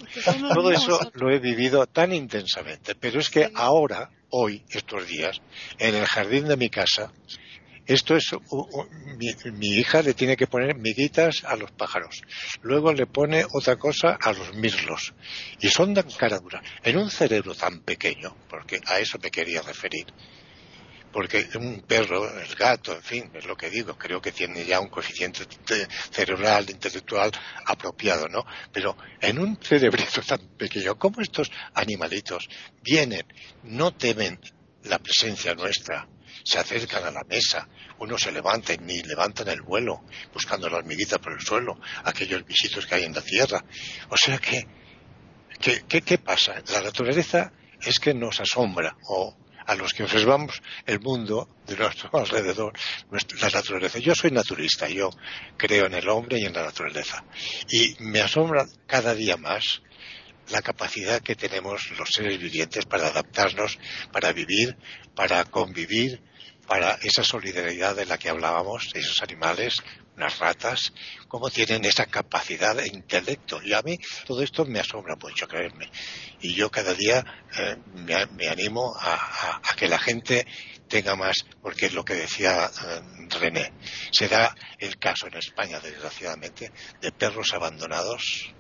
[0.54, 5.42] todo eso lo he vivido tan intensamente, pero es que ahora, hoy, estos días,
[5.78, 7.12] en el jardín de mi casa,
[7.88, 8.32] esto es,
[9.54, 12.22] mi, hija le tiene que poner miguitas a los pájaros.
[12.62, 15.14] Luego le pone otra cosa a los mirlos.
[15.60, 16.64] Y son tan cara dura.
[16.84, 20.08] En un cerebro tan pequeño, porque a eso me quería referir.
[21.12, 24.82] Porque un perro, el gato, en fin, es lo que digo, creo que tiene ya
[24.82, 25.46] un coeficiente
[26.12, 27.32] cerebral, intelectual
[27.66, 28.46] apropiado, ¿no?
[28.74, 32.50] Pero en un cerebrito tan pequeño, como estos animalitos
[32.82, 33.26] vienen,
[33.64, 34.40] no temen
[34.84, 36.06] la presencia nuestra,
[36.46, 37.68] se acercan a la mesa,
[38.00, 42.86] uno se levanta y levantan el vuelo, buscando la hormiguita por el suelo, aquellos bichitos
[42.86, 43.66] que hay en la tierra.
[44.10, 44.68] O sea que,
[45.60, 46.62] ¿qué, qué, pasa?
[46.72, 47.52] La naturaleza
[47.82, 49.36] es que nos asombra, o
[49.66, 52.74] a los que observamos el mundo de nuestro alrededor,
[53.42, 53.98] la naturaleza.
[53.98, 55.10] Yo soy naturista, yo
[55.58, 57.24] creo en el hombre y en la naturaleza.
[57.72, 59.82] Y me asombra cada día más
[60.50, 63.80] la capacidad que tenemos los seres vivientes para adaptarnos,
[64.12, 64.78] para vivir,
[65.16, 66.22] para convivir,
[66.68, 69.82] para esa solidaridad de la que hablábamos, esos animales
[70.16, 70.94] unas ratas,
[71.28, 73.62] cómo tienen esa capacidad de intelecto.
[73.64, 75.90] Y a mí todo esto me asombra mucho, creerme.
[76.42, 77.24] Y yo cada día
[77.58, 80.46] eh, me, animo a, que la gente
[80.88, 83.02] tenga más, porque es lo que decía eh,
[83.40, 83.74] René.
[84.12, 86.72] Se da el caso en España, desgraciadamente,
[87.02, 88.54] de perros abandonados,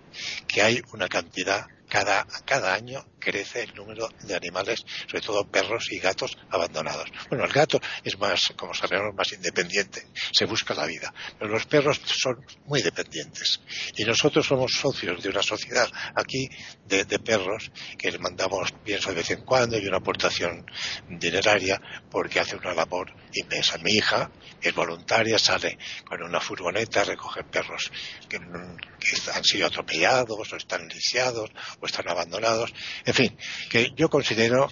[0.48, 1.66] que hay una cantidad
[1.96, 7.10] cada, cada año crece el número de animales, sobre todo perros y gatos abandonados.
[7.30, 11.66] Bueno, el gato es más, como sabemos, más independiente, se busca la vida, pero los
[11.66, 13.62] perros son muy dependientes.
[13.96, 16.50] Y nosotros somos socios de una sociedad aquí
[16.86, 20.66] de, perros que le mandamos pienso de vez en cuando y una aportación
[21.08, 21.82] dineraria
[22.12, 23.78] porque hace una labor inmensa.
[23.78, 24.30] Mi hija
[24.62, 27.90] es voluntaria, sale con una furgoneta a recoger perros
[28.28, 31.50] que, que han sido atropellados o están lisiados
[31.86, 32.74] o están abandonados
[33.14, 33.38] fin,
[33.70, 34.68] que yo considero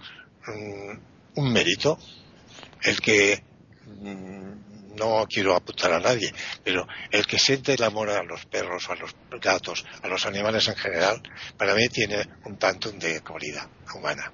[0.48, 1.98] mm, un mérito
[2.82, 3.44] el que
[3.86, 6.32] mm, no quiero apuntar a nadie,
[6.64, 10.68] pero el que siente el amor a los perros, a los gatos, a los animales
[10.68, 11.22] en general,
[11.58, 14.32] para mí tiene un tanto de cualidad humana.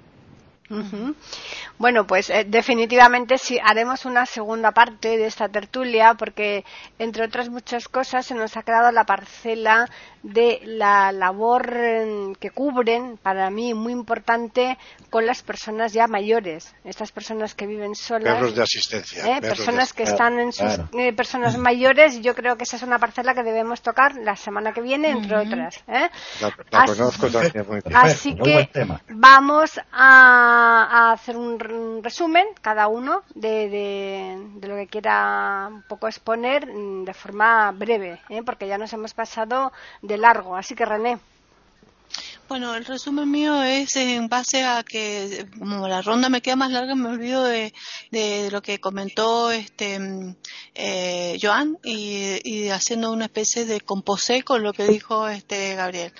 [1.78, 6.64] Bueno, pues eh, definitivamente sí haremos una segunda parte de esta tertulia porque,
[6.98, 9.88] entre otras muchas cosas, se nos ha quedado la parcela
[10.22, 14.78] de la labor mm, que cubren, para mí muy importante,
[15.08, 18.34] con las personas ya mayores, estas personas que viven solas.
[18.34, 19.36] Perros de asistencia.
[19.36, 19.40] ¿eh?
[19.40, 23.34] personas que están en sus eh, personas mayores, yo creo que esa es una parcela
[23.34, 25.82] que debemos tocar la semana que viene, entre otras.
[25.88, 27.96] La, así, conozco también muy bien.
[27.96, 28.70] Así que
[29.08, 36.66] vamos a a, hacer un resumen cada uno de, lo que quiera un poco exponer
[36.66, 38.42] mm, de forma breve, ¿eh?
[38.44, 39.72] porque ya nos hemos pasado
[40.02, 40.56] de largo.
[40.56, 41.18] Así que René.
[42.48, 46.72] Bueno, el resumen mío es en base a que, como la ronda me queda más
[46.72, 47.72] larga, me olvido de,
[48.50, 50.36] lo que comentó este mm,
[50.74, 56.12] eh, Joan y, y, haciendo una especie de composé con lo que dijo este Gabriel.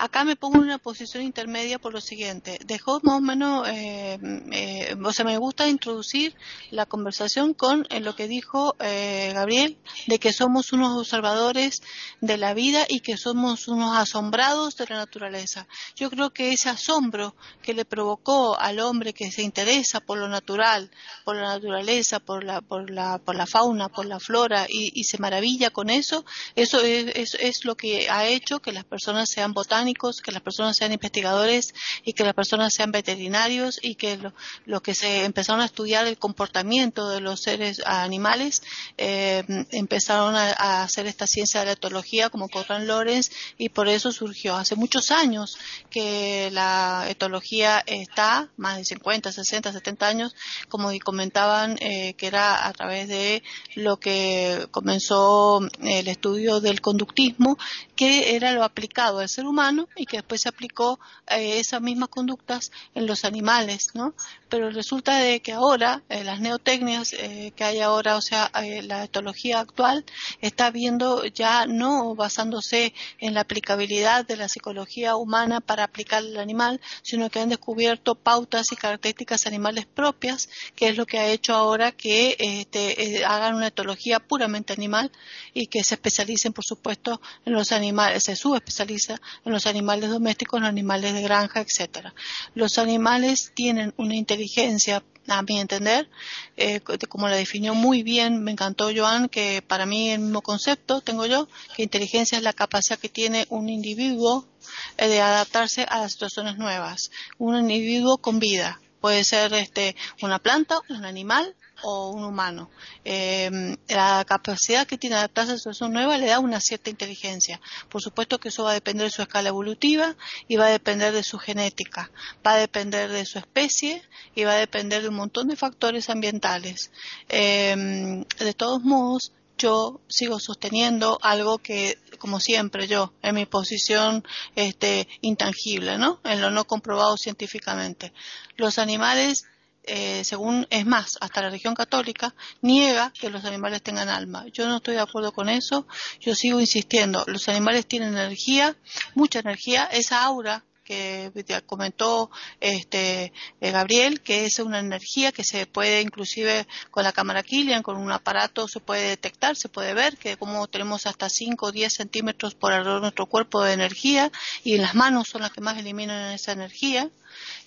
[0.00, 2.58] Acá me pongo en una posición intermedia por lo siguiente.
[2.64, 4.18] Dejó más o menos, eh,
[4.50, 6.34] eh, o sea, me gusta introducir
[6.70, 11.82] la conversación con eh, lo que dijo Gabriel, de que somos unos observadores
[12.22, 15.66] de la vida y que somos unos asombrados de la naturaleza.
[15.96, 20.28] Yo creo que ese asombro que le provocó al hombre que se interesa por lo
[20.28, 20.90] natural,
[21.26, 25.18] por la naturaleza, por la, por la, por la fauna, por la flora y, se
[25.18, 26.24] maravilla con eso,
[26.54, 30.76] eso es, es lo que ha hecho que las personas sean botánicas que las personas
[30.76, 34.18] sean investigadores y que las personas sean veterinarios y que
[34.66, 38.62] lo, que se empezaron a estudiar el comportamiento de los seres animales,
[38.96, 44.12] eh, empezaron a, hacer esta ciencia de la etología como Conrad Lorenz y por eso
[44.12, 45.58] surgió hace muchos años
[45.90, 50.34] que la etología está, más de 50, 60, 70 años,
[50.68, 53.42] como comentaban, eh, que era a través de
[53.74, 57.58] lo que comenzó el estudio del conductismo,
[57.96, 60.98] que era lo aplicado al ser humano y que después se aplicó
[61.28, 64.14] eh, esas mismas conductas en los animales, ¿no?
[64.48, 68.50] Pero resulta de que ahora eh, las neotecnias eh, que hay ahora, o sea,
[68.82, 70.04] la etología actual
[70.40, 76.36] está viendo ya no basándose en la aplicabilidad de la psicología humana para aplicar al
[76.38, 81.28] animal, sino que han descubierto pautas y características animales propias, que es lo que ha
[81.28, 85.10] hecho ahora que este, hagan una etología puramente animal
[85.54, 90.60] y que se especialicen, por supuesto, en los animales, se subespecializa en los animales domésticos,
[90.60, 92.14] los animales de granja, etcétera.
[92.54, 96.08] Los animales tienen una inteligencia, a mi entender,
[96.56, 101.00] eh, como la definió muy bien, me encantó Joan, que para mí el mismo concepto
[101.00, 104.48] tengo yo, que inteligencia es la capacidad que tiene un individuo
[104.96, 108.80] eh, de adaptarse a las situaciones nuevas, un individuo con vida.
[109.00, 112.70] Puede ser este, una planta, un animal o un humano.
[113.04, 117.60] Em, la capacidad que tiene adaptarse a una situación nueva le da una cierta inteligencia.
[117.88, 120.16] Por supuesto que eso va a depender de su escala evolutiva
[120.48, 122.10] y va a depender de su genética,
[122.46, 124.02] va a depender de su especie
[124.34, 126.90] y va a depender de un montón de factores ambientales.
[127.28, 134.24] Em, de todos modos, yo sigo sosteniendo algo que, como siempre, yo, en mi posición
[134.56, 136.18] este, intangible, ¿no?
[136.24, 138.12] En lo no comprobado científicamente.
[138.56, 139.44] Los animales
[139.84, 144.46] eh, según es más, hasta la religión católica niega que los animales tengan alma.
[144.52, 145.86] Yo no estoy de acuerdo con eso.
[146.20, 147.24] Yo sigo insistiendo.
[147.26, 148.76] Los animales tienen energía,
[149.14, 149.84] mucha energía.
[149.84, 156.66] Esa aura que comentó este eh, Gabriel, que es una energía que se puede inclusive
[156.90, 160.66] con la cámara Killian, con un aparato se puede detectar, se puede ver que como
[160.66, 164.32] tenemos hasta 5 o 10 centímetros por alrededor de nuestro cuerpo de energía
[164.64, 167.08] y las manos son las que más eliminan esa energía.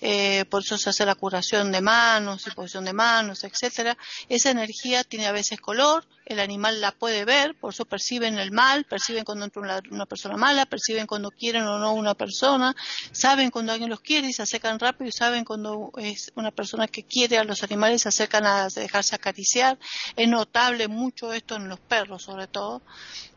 [0.00, 3.96] Eh, por eso se hace la curación de manos y posición de manos, etcétera.
[4.28, 8.50] Esa energía tiene a veces color, el animal la puede ver, por eso perciben el
[8.50, 12.74] mal, perciben cuando entra una, una, persona mala, perciben cuando quieren o no una persona,
[13.12, 16.88] saben cuando alguien los quiere y se acercan rápido y saben cuando es una persona
[16.88, 19.78] que quiere a los animales se acercan a dejarse acariciar.
[20.16, 22.82] Es notable mucho esto en los perros, sobre todo,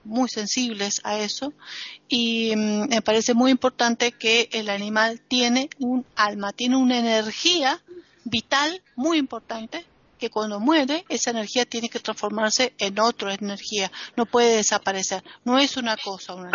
[0.08, 1.54] muy sensibles a eso.
[2.08, 7.82] Y mm, me parece muy importante que el animal tiene un alma, tiene una energía
[8.24, 9.86] vital muy importante
[10.18, 15.60] que cuando muere esa energía tiene que transformarse en otra energía, no puede desaparecer, no
[15.60, 16.52] es una cosa una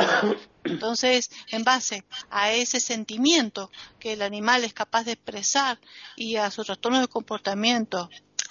[0.65, 5.79] Entonces, en base a ese sentimiento que el animal es capaz de expresar
[6.17, 8.11] y a su trastorno de comportamiento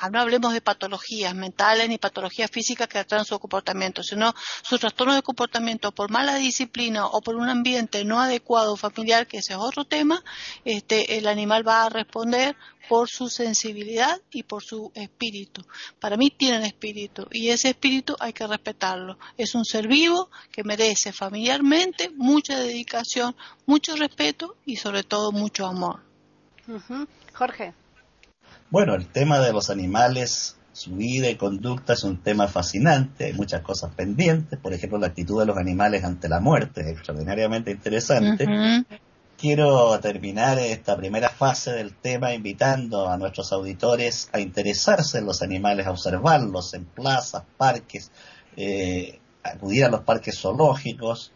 [0.09, 4.33] no hablemos de patologías mentales ni patologías físicas que atraen su comportamiento, sino
[4.63, 9.37] su trastorno de comportamiento por mala disciplina o por un ambiente no adecuado familiar, que
[9.37, 10.23] ese es otro tema,
[10.65, 12.55] este, el animal va a responder
[12.89, 15.63] por su sensibilidad y por su espíritu.
[15.99, 19.17] Para mí tienen espíritu y ese espíritu hay que respetarlo.
[19.37, 25.67] Es un ser vivo que merece familiarmente mucha dedicación, mucho respeto y sobre todo mucho
[25.67, 26.01] amor.
[27.33, 27.73] Jorge.
[28.72, 33.34] Bueno, el tema de los animales, su vida y conducta es un tema fascinante, hay
[33.34, 37.72] muchas cosas pendientes, por ejemplo, la actitud de los animales ante la muerte es extraordinariamente
[37.72, 38.48] interesante.
[39.38, 45.41] Quiero terminar esta primera fase del tema invitando a nuestros auditores a interesarse en los
[45.41, 48.10] animales, a observarlos en plazas, parques,
[48.56, 51.34] eh, acudir a los parques zoológicos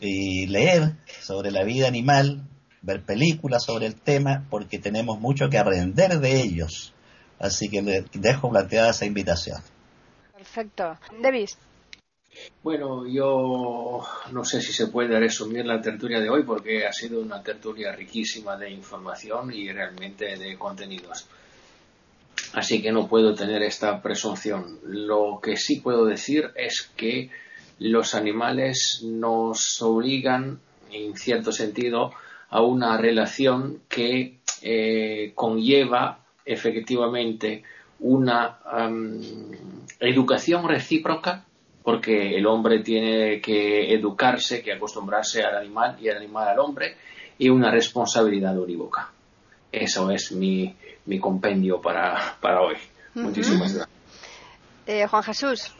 [0.00, 2.42] y leer sobre la vida animal,
[2.84, 6.92] ver películas sobre el tema porque tenemos mucho que aprender de ellos.
[7.38, 9.60] Así que le dejo planteada esa invitación.
[10.36, 10.98] Perfecto.
[11.20, 11.56] Davis.
[12.62, 17.20] Bueno, yo no sé si se puede resumir la tertulia de hoy porque ha sido
[17.20, 21.26] una tertulia riquísima de información y realmente de contenidos.
[22.52, 24.78] Así que no puedo tener esta presunción.
[24.84, 27.30] Lo que sí puedo decir es que
[27.78, 32.12] los animales nos obligan, en cierto sentido,
[32.54, 37.64] a una relación que eh, conlleva efectivamente
[37.98, 38.58] una
[39.98, 41.44] educación recíproca
[41.82, 46.96] porque el hombre tiene que educarse, que acostumbrarse al animal y el animal al hombre
[47.38, 49.10] y una responsabilidad unívoca.
[49.72, 50.76] Eso es mi,
[51.06, 52.76] mi compendio para, para hoy.
[53.14, 53.88] Muchísimas gracias.
[54.86, 55.72] Eh, Juan Jesús.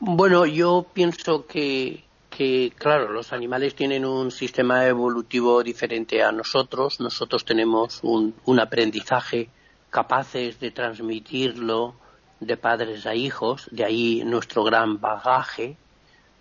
[0.00, 7.00] Bueno, yo pienso que que, claro, los animales tienen un sistema evolutivo diferente a nosotros.
[7.00, 9.50] Nosotros tenemos un, un aprendizaje
[9.90, 11.94] capaces de transmitirlo
[12.40, 15.76] de padres a hijos, de ahí nuestro gran bagaje,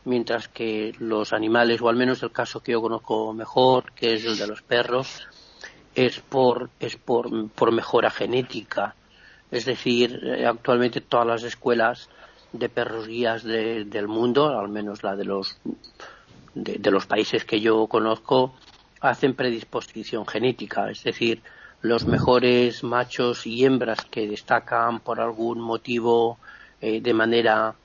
[0.06, 4.26] mientras que los animales, o al menos el caso que yo conozco mejor, que es
[4.26, 5.28] el de los perros,
[5.96, 8.96] es por, es por, por mejora genética.
[9.50, 12.10] Es decir, eh, actualmente todas las escuelas
[12.54, 15.58] de perros guías del mundo, al menos la de los
[16.64, 18.54] de, los países que yo conozco,
[19.02, 21.42] hacen predisposición genética, es decir,
[21.82, 26.40] los mejores machos y hembras que destacan por algún motivo
[26.82, 27.76] eh, de manera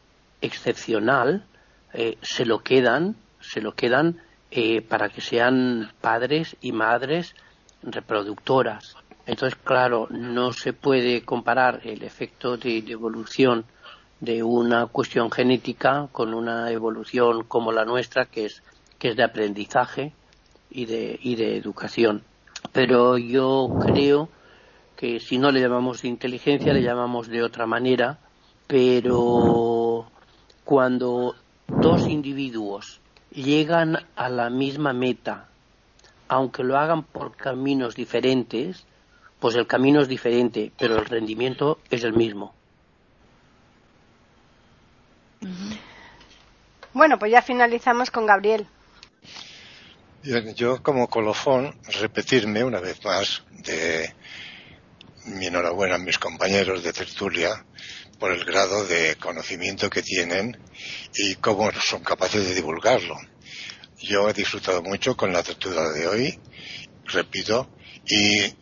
[0.40, 1.44] excepcional
[1.92, 4.20] eh, se lo quedan, se lo quedan
[4.50, 7.34] eh, para que sean padres y madres
[7.82, 8.96] reproductoras.
[9.26, 13.64] Entonces, claro, no se puede comparar el efecto de evolución
[14.22, 18.62] de una cuestión genética con una evolución como la nuestra que es
[19.00, 20.12] que es de aprendizaje
[20.70, 22.22] y de, y de educación.
[22.70, 24.28] Pero yo creo
[24.94, 28.20] que si no le llamamos inteligencia le llamamos de otra manera
[28.68, 30.06] pero
[30.64, 31.34] cuando
[31.80, 33.00] dos individuos
[33.32, 35.48] llegan a la misma meta
[36.28, 38.86] aunque lo hagan por caminos diferentes
[39.40, 42.54] pues el camino es diferente pero el rendimiento es el mismo
[46.94, 48.66] bueno, pues ya finalizamos con Gabriel.
[50.54, 54.14] Yo, como colofón, repetirme una vez más de
[55.26, 57.64] mi enhorabuena a mis compañeros de tertulia
[58.18, 60.56] por el grado de conocimiento que tienen
[61.14, 63.16] y cómo son capaces de divulgarlo.
[63.98, 66.40] Yo he disfrutado mucho con la tertulia de hoy,
[67.06, 67.68] repito,
[68.06, 68.54] y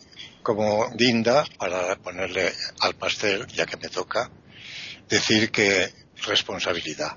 [0.42, 4.30] como guinda, para ponerle al pastel, ya que me toca,
[5.08, 5.92] decir que
[6.26, 7.16] responsabilidad.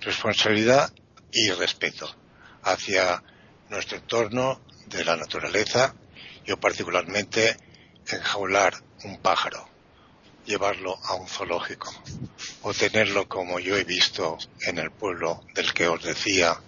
[0.00, 0.92] Responsabilidad
[1.32, 2.08] y respeto
[2.62, 3.22] hacia
[3.68, 5.94] nuestro entorno de la naturaleza,
[6.46, 7.56] yo particularmente
[8.06, 9.68] enjaular un pájaro,
[10.46, 11.92] llevarlo a un zoológico
[12.62, 16.58] o tenerlo como yo he visto en el pueblo del que os decía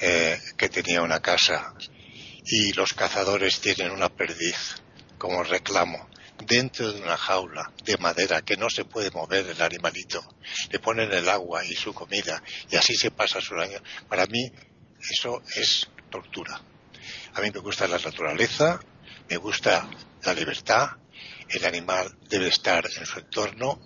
[0.00, 1.74] eh, que tenía una casa.
[2.44, 4.82] Y los cazadores tienen una perdiz
[5.18, 6.08] como reclamo
[6.46, 10.22] dentro de una jaula de madera que no se puede mover el animalito.
[10.70, 13.78] Le ponen el agua y su comida y así se pasa su año.
[14.08, 14.50] Para mí
[15.10, 16.60] eso es tortura.
[17.34, 18.80] A mí me gusta la naturaleza,
[19.28, 19.88] me gusta
[20.24, 20.90] la libertad,
[21.48, 23.80] el animal debe estar en su entorno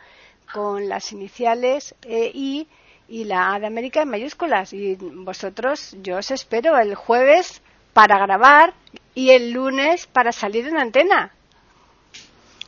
[0.51, 2.67] con las iniciales EI
[3.07, 4.73] y la A de América en mayúsculas.
[4.73, 7.61] Y vosotros, yo os espero el jueves
[7.93, 8.73] para grabar
[9.13, 11.31] y el lunes para salir en antena.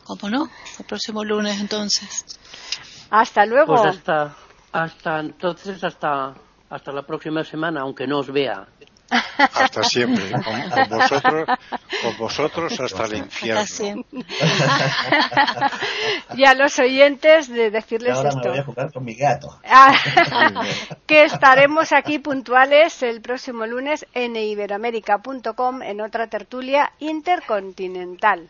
[0.04, 0.50] ¿Cómo no?
[0.78, 2.38] El próximo lunes entonces.
[3.10, 3.76] Hasta luego.
[3.76, 4.36] Pues hasta,
[4.72, 6.36] hasta entonces, hasta
[6.70, 8.68] hasta la próxima semana, aunque no os vea.
[9.38, 10.32] Hasta siempre.
[10.32, 11.46] Con, vosotros,
[12.02, 14.04] con vosotros hasta el infierno.
[16.36, 18.42] y a los oyentes de decirles ahora esto.
[18.42, 19.60] Me voy a jugar con mi gato.
[19.66, 19.94] Ah,
[21.06, 28.50] que estaremos aquí puntuales el próximo lunes en iberoamérica.com en otra tertulia intercontinental.